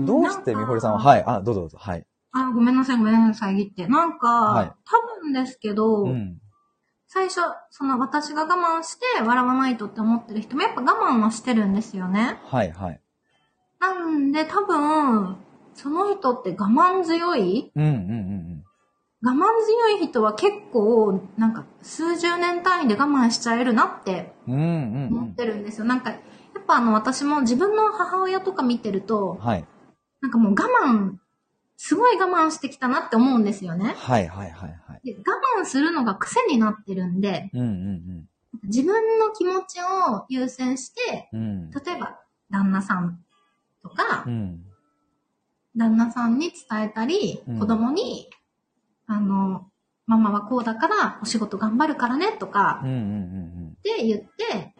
[0.05, 1.23] どうしてみほりさんは、い。
[1.23, 2.05] はい、あ、どうぞどうぞ、はい。
[2.33, 3.87] あ、ごめんなさい、ごめんなさい、遮って。
[3.87, 6.37] なんか、はい多分ですけど、うん。
[7.07, 12.39] 最初、その私が我慢して笑わないとって思ってる人もやっぱ我慢はしてるんですよね。
[12.45, 12.99] はい、はい。
[13.79, 15.37] なんで多分、
[15.75, 17.71] その人って我慢強い？
[17.75, 18.63] うん、うん、うん
[19.25, 24.53] 我慢強い人は結構、なんか数十年単位で我慢しちゃえるなってうん。
[24.53, 25.33] うん、うん、う思っん。
[25.33, 25.85] てるんですよ。
[25.85, 26.17] なんか、や
[26.59, 29.65] っぱあの私も自分の母親とか見てると、はい。
[30.19, 30.55] なんかもう我
[30.85, 31.13] 慢、
[31.77, 33.93] すごい我慢してきたなって思うんですよね。
[33.97, 35.01] はい、はい、はい、はい。
[35.05, 38.27] で我慢するのが癖になってるんで、うん、うん、
[38.63, 41.39] 自分の気持ちを優先して、うん。
[41.39, 41.71] うん。
[41.71, 42.19] 例えば
[42.51, 43.23] 旦那さん
[43.81, 44.65] とかう、ん。
[45.75, 48.29] 旦那さんに伝えたり、うん子供に、
[49.07, 49.69] あの、
[50.05, 54.75] ママはこうだからお仕事頑張るからねとかって言って。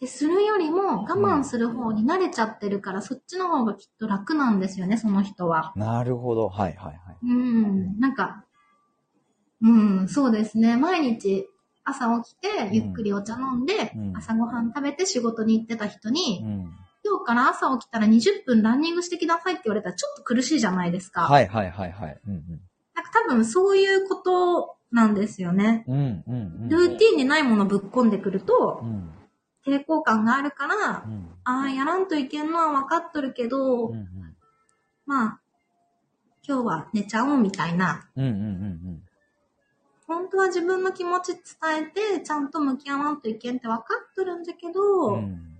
[0.00, 5.72] で、するよりも我慢する方に慣れちゃってるから、そっちの方がきっと楽なんですよね、その人は。
[5.76, 6.48] なるほど。
[6.48, 7.16] はい、はい、はい。
[7.22, 8.44] うん、なんか、
[9.62, 9.68] う
[10.02, 10.76] ん、そうですね。
[10.76, 11.46] 毎日
[11.84, 16.72] 朝起きて、ゆっくりお茶飲んで、うん朝ごはん食べて仕事に行ってた人に、うん。
[17.04, 21.22] 今日から朝起きたら20分ランニングしてきなさいって言われたらちょっと苦しいじゃないですか。
[21.22, 22.20] はい、はい、はい、はい。
[22.26, 22.60] うん、
[22.94, 25.84] なんか多分そういうことなんですよね。
[25.86, 25.96] うん。
[25.96, 26.68] うん、うん、うん。
[26.70, 29.10] ルーティンにないものぶっ込んでくるとう、ん。
[29.66, 31.28] 抵抗感があるからう、ん。
[31.44, 34.08] ああ、やらんといけんのは分かっとるけど、うん、
[35.04, 35.40] まあ、
[36.46, 38.08] 今日は寝ちゃおうみたいな。
[38.16, 38.24] うん。
[38.24, 39.02] うん、うん、
[40.06, 41.42] 本当は自分の気持ち伝
[41.76, 45.53] えて、ちゃんと向き合わんといけんって分かっとるんだけど、うん。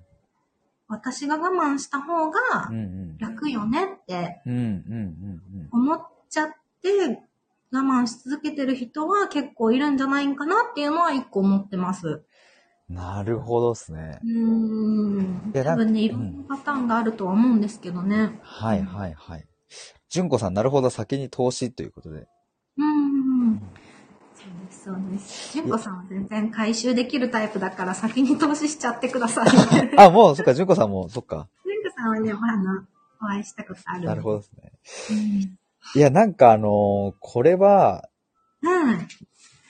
[0.89, 0.97] うん。
[0.97, 3.19] 私が我慢した方がうん、うん。
[3.19, 5.69] 楽よねってうん、うん、うん。
[5.73, 6.49] 思っちゃっ
[6.83, 7.23] て、
[7.73, 12.23] 我慢し続けてる人は結構いるんじゃないんかなっていうのは一個思ってます。
[12.89, 14.27] なるほどですねう。
[14.27, 15.53] ーん。
[15.53, 18.39] 多分ね、いろんなパターンがあるとは思うんですけどね。
[18.43, 19.47] はい、はい、はい。
[20.09, 22.29] 純子さん、なるほど、先に投資ということで。
[24.91, 25.03] うん。
[25.03, 25.53] そうです。
[25.55, 29.51] 純子さんは全然回収できるタイプだから先に投資しちゃってください。
[29.51, 31.49] 純 あ、もう、そっか、純子さんも、そっか。
[31.85, 32.83] 子さんはね、まあ、あの、
[33.21, 34.05] お会いしたことある。
[34.05, 34.73] なるほどですね。
[35.11, 36.01] うん。
[36.01, 38.09] いや、なんかあのーこれは、
[38.63, 38.95] は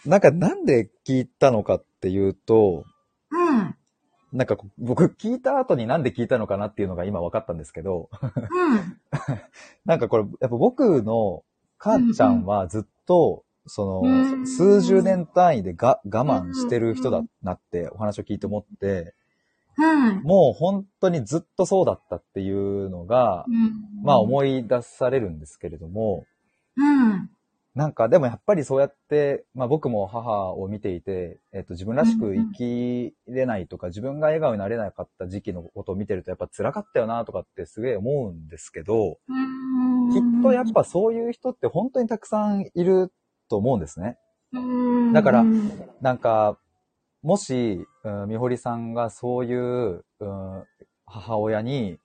[0.05, 0.09] い。
[0.09, 2.85] なんかなんで聞いたのかっていうと、
[3.31, 3.75] うん。
[4.33, 9.01] なんかこ僕聞いた後になんで聞いたのかなっていうのが今分かったんですけど、うん。
[9.87, 11.45] なんかこれ、やっぱ僕の
[11.79, 19.15] 母ちゃんはずっと、そうんの、数十年単位でが我慢してる人だなってお話を聞いて思って、
[19.77, 20.15] はい。
[20.23, 26.25] もう本当にずっとそうだったっていうのが、うんまあ思い出されるんですけれども、
[26.77, 27.31] うん。
[27.75, 39.55] なんかでもやっぱりそうやって、まあ僕も母を見ていて、えっと自分らしく生きれないとか、自分が笑顔になれなかった時期のことを見てるとやっぱ辛かったよなとかってすげえ思うんですけど、うん
[40.13, 43.11] きっとやっぱそういう人って本当にたくさんいる
[43.49, 44.19] と思うんですね。
[44.53, 45.45] うんだから
[46.01, 46.59] なんか、
[47.23, 50.65] もし、うん、みほりさんがそういう、うん、
[51.07, 51.99] 母親に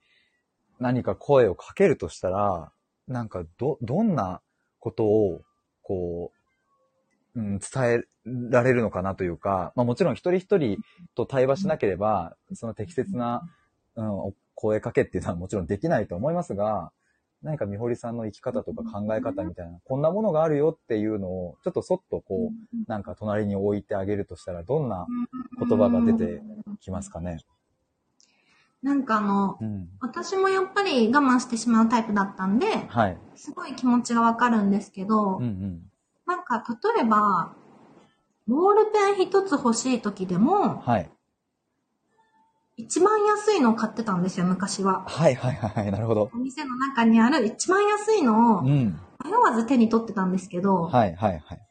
[0.80, 2.72] 何か声をかけるとしたら、
[3.08, 4.42] なんかど、どんな
[4.80, 5.42] ことを、
[5.82, 6.32] こ
[7.36, 8.04] う、うん、伝え
[8.50, 10.78] られるのかなというか、まあもちろん一人一人
[11.16, 13.42] と対話しなければ、その適切な、
[13.96, 16.92] うん、お声かけっていうのはもちろんできないと思いますが、
[17.42, 25.08] 何かみほりさんの生き方とか考え方みたいな、こんなものがあるよっていうのを、ちょっとそっとこう、なんか隣に置いてあげるとしたら、どんな
[25.58, 26.42] 言葉が出て
[26.82, 27.40] きますかね。
[28.82, 29.90] なんかあの、うん。
[30.02, 33.18] 私もやっぱり我慢してしまうタイプだったんで、はい。
[33.36, 35.82] すごい気持ちがわかるんですけど、うんうん。
[36.26, 36.64] なんか
[36.96, 37.56] 例えば、
[38.48, 41.12] ボールペン一つ欲しい時でも、はい。
[42.80, 45.03] 一番安いのを買ってたんですよ、昔は。
[45.05, 45.91] はいはいはいはい。
[45.91, 46.32] なるほど。
[46.34, 48.97] お店の中にある一番安いのをうん。
[49.25, 51.61] 迷わず手に取ってたんですけど、はいはいはい。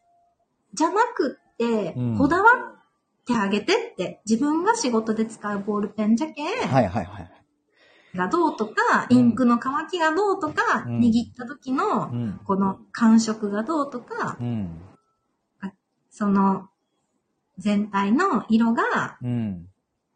[0.74, 7.30] じゃなくってうん、こだわってあげてって、自分が仕事で使うボールペンじゃけ、はいはいはい。
[8.14, 12.40] がどうとか、うんインクの乾きがどうとか、うん握った時のう、ん。
[12.44, 14.78] この感触がどうとかう、ん。
[16.11, 16.68] その、
[17.56, 19.68] 全体の色がうん。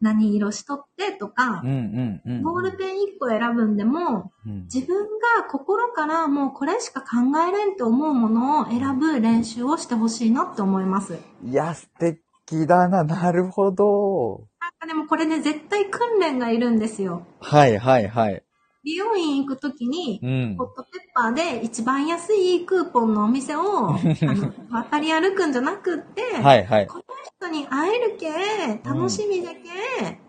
[0.03, 1.63] 何色しとってとか。
[1.63, 4.63] ボールペン1個選ぶんでも、うん。
[4.65, 7.07] 自分が心からもうこれしか考
[7.49, 11.19] えれんって思うものを選ぶ練習をしてほしいなって思います。
[11.45, 13.05] いや、素敵だな。
[13.05, 14.49] なるほど。
[14.61, 17.25] なんかでもこれね、絶対訓練がいるんですよ。
[17.41, 18.43] はいはいはい。
[18.85, 20.64] 美容院行くときに、うんホ。
[20.64, 23.61] ットペッパーで一番安いクーポンのお店を、
[23.95, 23.95] あ
[24.35, 26.87] の、渡り歩くんじゃなくって、はいはい。
[26.87, 27.05] この
[27.39, 30.20] 人に会えるけ、楽しみだけ、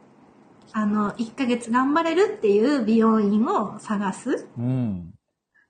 [0.72, 4.48] あの、1ヶ月頑張れるっていう美容院を探す。
[4.58, 5.14] うん。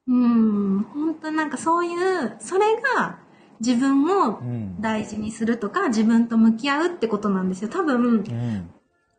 [0.05, 3.19] うん、本当なんかそういう、それが
[3.59, 4.81] 自分をうん。
[4.81, 7.69] 大事にするとか、自分と向き合うってことなんですよ。
[7.69, 8.69] 多分、うん。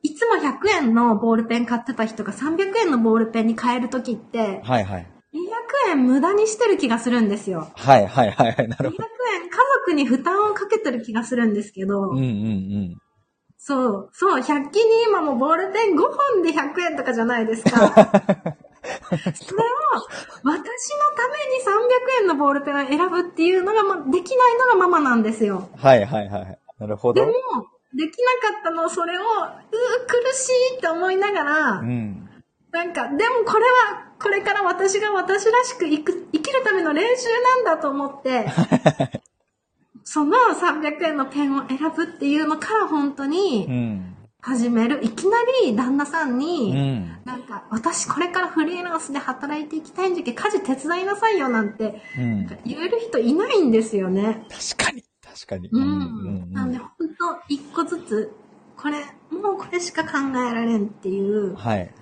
[0.05, 5.07] いつも100円のボールペン買ってた人が300円のボールペンに変えるときって、はいはい。
[5.33, 7.73] 200円無駄にしてる気がするんですよ。
[7.75, 8.69] はいはいはいはい。
[8.69, 9.05] な200るほど。
[9.35, 12.97] 円家族に負担をかけてる気がするんですけど、うんうんうん。
[13.57, 17.71] そう、そう、100均に今もボールペン5本で100円とかじゃないですか。
[17.73, 17.97] それを、
[20.43, 20.59] 私の
[21.17, 25.71] ために300円のボールペンを選ぶっていうのが、ま、できないのがママなんですよ。
[25.77, 26.59] はいはいはい。
[26.79, 27.33] なるほどでも。、
[27.95, 29.29] できなかったのをそれを、うー、
[30.07, 32.29] 苦しいって思いながら、うん。
[32.73, 38.47] なんか、でもこれは、これから私が私らしく生く生きるための練習なんだと思って、
[40.03, 44.17] その300円のペンを選ぶっていうのから本当うにん。
[44.41, 44.99] 始める。
[45.03, 47.19] いきなり旦那さんうに、ん。
[47.25, 52.47] なんか、私これからフリーランスで働いていきたいんじゃけ、家事手伝いなさいよなんてうん。
[52.65, 54.47] 言える人いないんですよね。
[54.77, 55.05] 確かに。
[55.35, 55.69] 確かに。
[55.69, 56.53] うん。
[56.53, 58.33] なんで本当一個ずつ、
[58.77, 61.93] これ、もうこれしか考えられんっていうはい。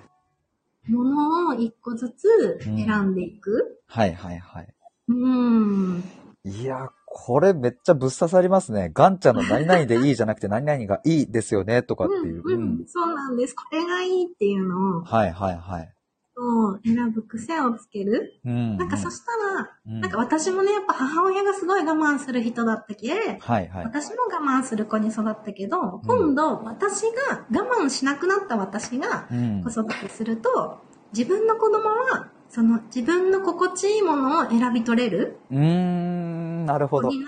[0.88, 3.80] ものを一個ずつ選んでいく。
[3.86, 4.74] はいはいはい。
[5.08, 6.04] うん。
[6.44, 8.90] いや、これめっちゃぶっ刺さりますね。
[8.92, 12.42] ガンちゃんの何々でいいじゃなくて何々がいいですよねとかっていう。
[12.44, 13.54] うん、うん、そうなんです。
[13.54, 15.94] これがいいっていうのをはいはいはい。
[16.34, 18.40] そう選ぶ癖をつける。
[18.44, 18.76] うん。
[18.78, 23.84] なんかそしたら、うんなんか私もね、やっぱ母親がすごい我慢する人だったけ、はいはい。
[23.84, 29.70] 私も我慢する子に育ったけど、うん今度私が我慢しなくなった私がうん子。
[29.70, 30.80] 育てすると、
[31.12, 37.10] 自分の子供は、その自分の心地いいものを選び取れるうーん、なるほど。
[37.10, 37.18] じ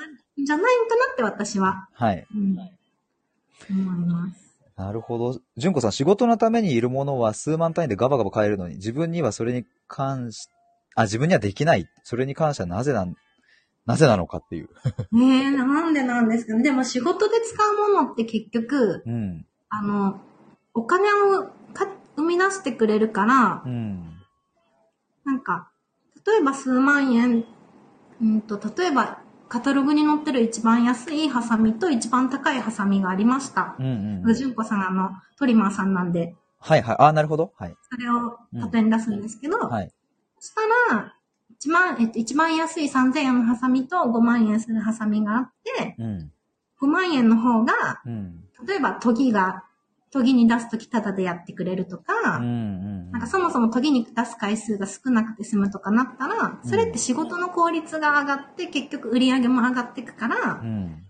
[0.53, 2.27] ゃないかなって私は、はい。
[2.35, 2.59] うん、
[3.71, 4.44] 思います。
[4.77, 5.41] なるほど。
[5.57, 10.49] 純子さん、仕事のためにいるものは数万単位でガバガバ買えるのに、自分にはそれに関し、
[10.97, 11.89] あ、自分にはできない。
[12.03, 13.15] それに関してはなぜなん、
[13.87, 14.69] なぜなのかっていう。
[15.13, 16.63] ねえ、なんでなんですかね。
[16.63, 19.47] でも仕事で使うものって結局、うん。
[19.69, 20.21] あの、
[20.73, 24.15] お金をか生み出してくれるから、うん。
[25.25, 25.71] なんか、
[26.27, 27.45] 例えば数万円、
[28.21, 33.77] うんと、例えば、カタログに載ってる一番安いハサミと一番高いハサミがありました。
[33.79, 33.89] うんう
[34.23, 34.35] んうん。
[34.35, 36.97] 純子さんあの、トリマーさんなんで、はいはい。
[36.99, 37.53] あ、なるほど。
[37.57, 37.77] はい。
[37.91, 38.39] それを
[38.73, 39.93] 例えに出すんですけど、はい。
[40.39, 40.55] そし
[40.89, 41.15] たら、
[41.51, 46.33] 一番、えっと、一番安い3000円のハサミと5万円するハサミがあって、うん。
[46.81, 48.45] 5万円の方が、うん。
[48.67, 49.65] 例えば研ぎが
[50.15, 53.11] 研ぎに出すときタダでやってくれるとか、うんうん。
[53.11, 61.05] なんかそもそも研ぎに出す回数が少なくて済むとかなったら、それって仕事の効率が上がって結局売り上げも上がっていくからう、ん。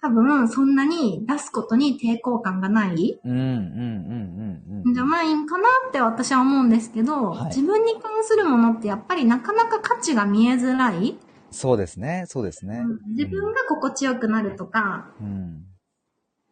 [0.00, 4.90] 多分そんなに出すことに抵抗感がないうんうんうんうんうん。
[4.90, 11.16] んじゃないんかなって私は思うんですけど、はい自分に関するものってやっぱりなかなか価値が見えづらい。
[11.50, 12.82] そうですね、そうですね。
[13.08, 15.66] 自分が心地よくなるとか、うん。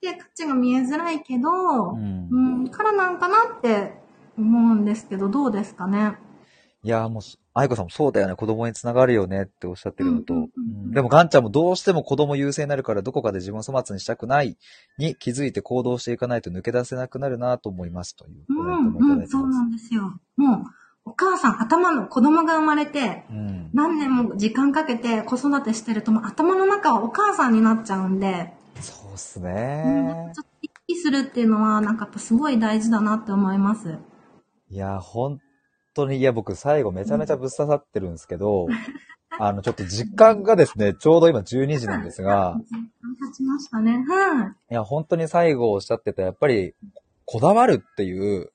[0.01, 1.51] で価値が見えづらいけど、
[1.93, 3.93] うんうん、からなんかなって
[4.39, 6.17] 思うんですけど、どうですかね？
[6.83, 7.23] いや、もう、
[7.53, 14.57] 愛子さんもそうだよね、子供につながるよねっておっしゃってるのと、うんうんうんうんでもガンちゃんもどうしても子供優勢になるからどこかで自分を粗末にしたくない
[14.99, 19.39] に気づいて行動していかないと抜け出せなくなるなと思いますというコメントもいたうん、うん、だいてます。
[19.39, 20.03] そうなんですよ。
[20.37, 20.63] もう、
[21.05, 23.71] お母さん頭の子供が生まれて、うん。
[23.73, 30.43] 何年も時間かけて子育てしてると、もう頭の中はお母さんになっちゃうんで、そすうんねちょ。
[30.43, 33.99] っと意識するっていうのは、なんかやっぱすごい大事だなって思います。
[34.69, 35.41] いや、本
[35.95, 38.67] 当に、いや、僕最後めちゃめちゃぶっ刺さってるんですけど、
[39.39, 42.57] あの、ちょっと時間がですね、ちょうど今12時なんですが、
[43.29, 44.05] 経ちましたね。
[44.09, 46.75] はいや、本当に最後おっしゃってた、やっぱり、
[47.25, 48.51] こだわるっていう、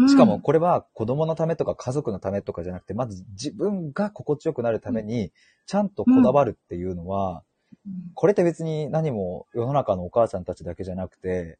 [0.00, 0.08] い。
[0.08, 5.32] しかもこれは子供のためとか家族のためとかじゃなくて、まず自分が心地よくなるために、
[5.66, 7.42] ちゃんとこだわるっていうのは、
[8.14, 11.58] これって別に何も世の中のお母さんたちだけじゃなくて、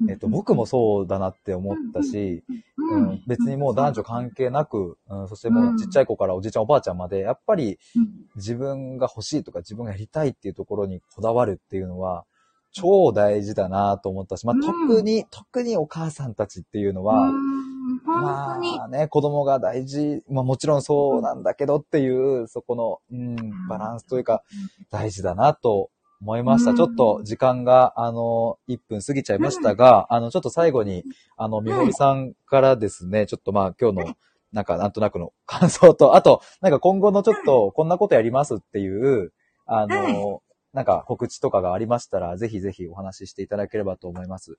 [0.00, 2.42] うん、えっと、僕もそうだなって思ったし、
[2.76, 8.08] う、うんん、別にもう男女関係なく、うん、そしてもうちっちゃい子からおじいちゃんおばあちゃんまで、やっぱりうん。
[8.36, 12.24] 自分が欲しいとか自分がやりたいっていうところにこだわるっていうのは、
[12.72, 14.62] 超大事だなと思ったし、まあ、うん。
[14.62, 17.71] 特に、特にお母さんたちっていうのは、うん
[18.04, 18.76] 本当に。
[18.76, 24.42] まあね、子供が大事、まあもちろんそうなんだけどっていう、そこの、うん、バランスというか、
[24.90, 26.70] 大事だなと思いました。
[26.70, 26.76] うん。
[26.76, 31.04] ちょっと時間が、あの、1分過ぎちゃいましたが、あの、ちょっと最後に、
[31.36, 34.14] あの、みほりさんからですね、ちょっとまあ今日の、
[34.52, 39.32] なんかなんとなくの感想と、あと、なんか今後のちょっとこんなことやりますっていう、
[39.66, 44.56] あの、なんか告知とかがありましたら、ぜひぜひお話ししていただければと思います。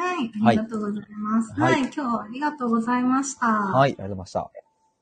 [0.00, 1.60] はい、はいありがとうございます。
[1.60, 3.46] ははいい、今日はありがとうございました。
[3.46, 4.50] はい、ありがとうございました。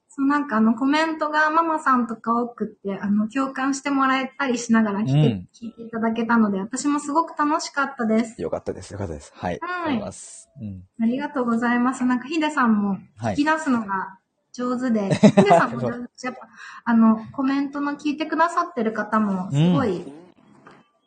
[0.09, 8.43] そう、なんかあの、コメントがママさんとか多くって、あの、共感してもらえたりしながら聞いて,、うん聞いていただけたので、私もすごく楽しかったです。
[8.43, 9.33] よかったです、よかったです。
[9.37, 9.59] はい。
[9.61, 10.49] はいありがとうございます。
[10.61, 10.85] うん。
[11.01, 12.05] ありがとうございます。
[12.05, 14.19] なんかヒデさんもはい聞き出すのが
[14.53, 16.49] 上手で、 ヒデさんも上手ですやっぱ、
[16.85, 20.13] あの、コメントの聞いてくださってる方も、すごい、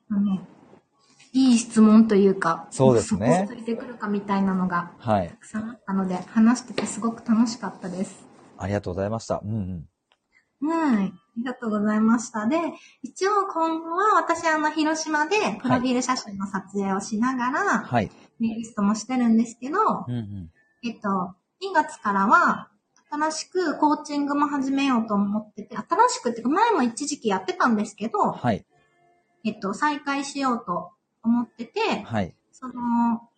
[0.10, 0.39] あの、
[1.34, 5.36] いい質問というか、そうですねそこをついてくるかみたいなのがはいた。
[5.36, 8.28] くさんあったので、話しててすごく楽しかったです。
[8.58, 9.42] ありがとうございました。
[9.44, 9.86] うん
[10.62, 10.70] うん。
[10.70, 11.06] はい。
[11.08, 12.48] ありがとうございました。
[12.48, 12.58] で、
[13.02, 18.12] 一応今後は私あの広島でプロフィール写真の撮影をしながら、はい。
[18.40, 19.78] ネイリストもしてるんですけど、
[20.08, 20.52] うんうん。
[20.84, 21.08] えっと、
[21.64, 22.70] 2月からは
[23.10, 28.66] 新しくコーチングも始めようと思ってて、新しくっていうか前も一時期やってたんですけど、はい。
[29.44, 30.92] えっと、再開しようと
[31.24, 32.36] 思ってて、はい。
[32.52, 33.30] その、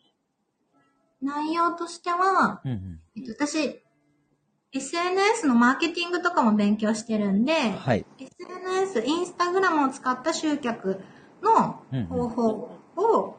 [1.22, 3.00] 内容としては、うんうん。
[3.16, 3.82] えっと、私、
[4.74, 8.06] SNS のマーケティングとかも勉強してるんで、はい。
[8.20, 11.00] SNS、インスタグラムを使った集客
[11.42, 12.48] の方法
[12.96, 13.38] を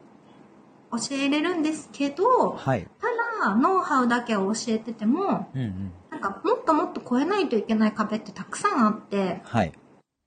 [0.91, 2.87] 教えれるんですけど、はい。
[2.99, 3.07] た
[3.49, 5.93] だ、ノウハウだけを教えてても、うんうん。
[6.09, 9.73] なんかもっともっと超えないといけない壁ってたくさんあって、はい。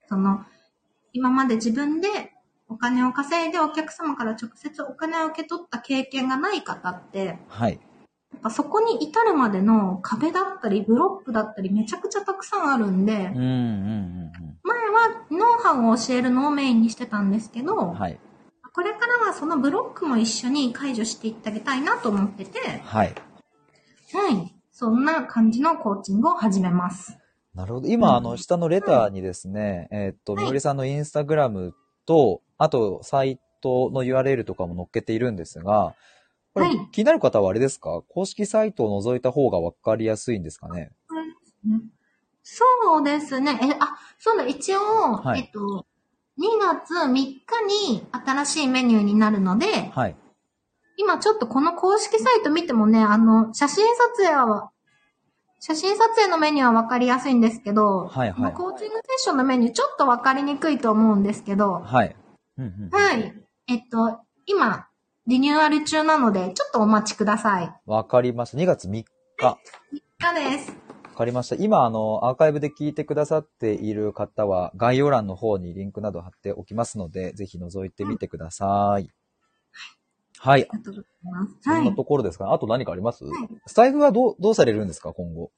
[0.08, 0.44] その、
[1.14, 2.32] 今まで自分で
[2.68, 7.80] お金を稼いでお客様から直接お金を受け取った経験がない方って、はい。
[8.32, 17.94] やっぱそこに至るまでの壁だったり、ブロックだったり、めちゃくちゃたくさんあるんでうん、うんうん前はノウハウを教えるのをメインにしてたんですけど、うん。
[17.94, 18.18] はい。
[18.74, 23.14] これからはそのブロックも一緒に解除していってあげたいなと思ってて、はい。
[24.12, 24.54] はい。
[24.70, 27.18] そんな感じのコーチングを始めます。
[27.54, 27.88] なるほど。
[27.88, 31.74] 今、あの、下のレターにですね、えーっと、はいみのりさんのインスタグラム
[32.08, 35.94] と、あと、サイトの URL とかも載っけているんですが、
[36.54, 36.88] これ、はい。
[36.90, 38.02] 気になる方はあれですか？
[38.08, 40.90] 公式サイトを覗いた方がわかりやすいんですかね？
[42.42, 42.64] そ
[43.00, 43.58] うですね。
[43.62, 44.80] え、あ、そうだ、一応、
[45.16, 45.40] はい。
[45.40, 45.86] えっと、
[46.38, 47.36] 2月3日
[47.90, 50.16] に新しいメニューになるので、はい。
[50.96, 54.70] 今ちょっとこの公式サイト見てもね、あの、写真撮影は、
[55.60, 62.16] 写真撮影のメニューはわかりやすいんですけど、はいはいコーチングセッションのメニューちょっとわかりにくいと思うんですけど、はい。
[62.58, 62.90] うんうん。
[62.90, 63.34] はい。
[63.68, 64.86] えっと、今、
[65.26, 67.70] リニューアル中なので、ちょっとお待ちください。
[67.86, 68.58] わかりました。
[68.58, 69.06] 2月3日。
[69.44, 69.58] わ
[69.92, 70.88] 3日です。
[71.18, 71.56] かりました。
[71.56, 79.10] 今、あの、アーカイブで聞いてくださっている方は、概要欄の方にリンクなど貼っておきますので、ぜひ覗いてみてください。
[80.40, 80.68] はい。
[80.70, 81.06] ありがとうござ
[81.40, 81.56] います。
[81.62, 81.82] そはい。
[81.82, 82.44] んなところですか？
[82.46, 82.50] ね。
[82.52, 83.32] あと何かあります、はい
[83.66, 85.12] スタイフはどう、どうされるんですか？
[85.12, 85.50] 今後。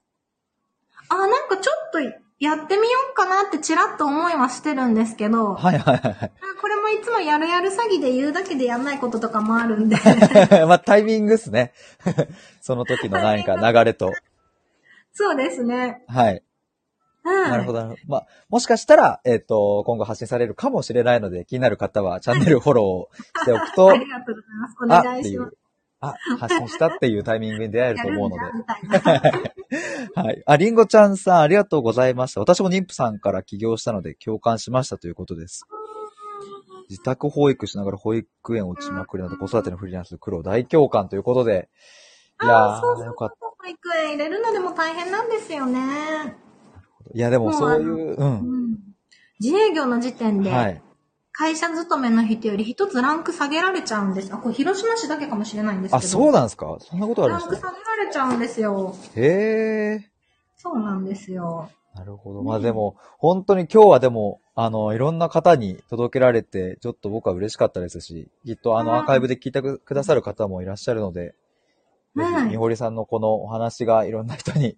[1.08, 2.00] あ、なんかちょっと
[2.38, 6.32] やってみようかなってちらっと思いはしてるんですけど、はいはいはいはい。
[6.60, 9.96] これもいつもやるやる詐欺で言うだけでやんないこととかもあるんで。
[10.66, 11.72] まあ、タイミングですね。
[12.62, 14.12] その時の何か流れと。
[15.12, 16.04] そうですね。
[16.08, 16.42] はい。
[17.22, 17.50] はい。
[17.50, 18.00] なるほど、なるほど。
[18.06, 25.04] まあ、もしかしたら、えっ、と、今後発信されるかもしれないので、気になる方はチャンネルフォローしておくと あ、りがとうございます。
[25.04, 25.58] お願いしますう。、
[26.00, 28.42] あ、発信したっていうタイミングに出会えるやと思うので。
[30.14, 30.42] はい。
[30.46, 32.40] あ、りんごちゃんさん、ありがとうございました。
[32.40, 35.66] 私も妊婦さんから起業したので共感しましたということです。
[36.88, 41.68] 自宅保育しながら保育園を打ちまくりなど子育てのフリーランス苦労大共感ということで。
[42.42, 43.36] いやあーそうー、そうよかった。
[43.46, 46.49] 保育園入れるのでも大変なんですよね。
[47.14, 48.14] いや、でもそういう、う。
[48.16, 48.78] うんん。
[49.40, 50.82] 自営業の時点で、はい。
[51.32, 54.32] 会社勤めの人より一つランク下げられちゃうんです。
[54.34, 55.96] あ、これ広島市だけかもしれないんですけど。
[55.98, 56.76] あ、そうなんですか？
[56.80, 58.94] そんなことあるんランクですか下げられちゃうんですよ。
[59.14, 60.02] へー。
[60.56, 61.70] そうなんですよ。
[61.94, 62.42] なるほど。
[62.42, 71.34] まあでも、本当に今日はでも、あの、いろんな方に届けられて、ちょっと僕は嬉しかったですし、きっとあうんのアーカイブで聞いてくださる方もいらっしゃるので、
[72.16, 74.76] ぜはいひ、みほりさんのこのお話がいろんな人に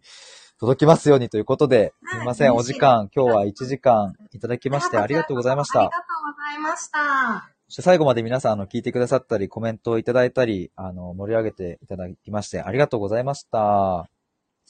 [0.63, 5.97] 届きますようにということで、はいすいません、お時間、今日は1時間いただきましてありがとうございましたありが。
[5.97, 7.51] とうございました。
[7.67, 14.03] そして最後まで皆さん、あの、聞いてくださったり、コメントをいただいたり、あの、盛り上げていただきまして、ありがとうございました。
[14.03, 14.09] あ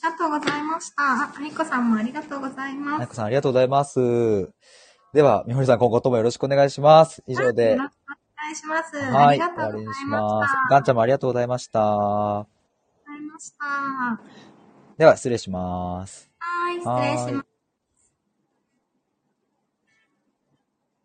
[0.03, 1.03] りがとうございました。
[1.03, 3.01] あ、ありこさんもありがとうございます。
[3.01, 4.51] なこさん、ありがとうございます。
[5.13, 7.23] では、みほりさん、今後ともよろしくお願いします。
[7.27, 7.91] 以上でお願
[8.51, 8.97] いします。
[8.97, 10.55] はい、ありが終わりにしとうございまます。
[10.71, 11.81] ガンちゃんもありがとうございました。
[11.83, 14.52] ありがとうございました。
[15.03, 16.31] では、失礼します。
[16.39, 17.52] はい、失礼します。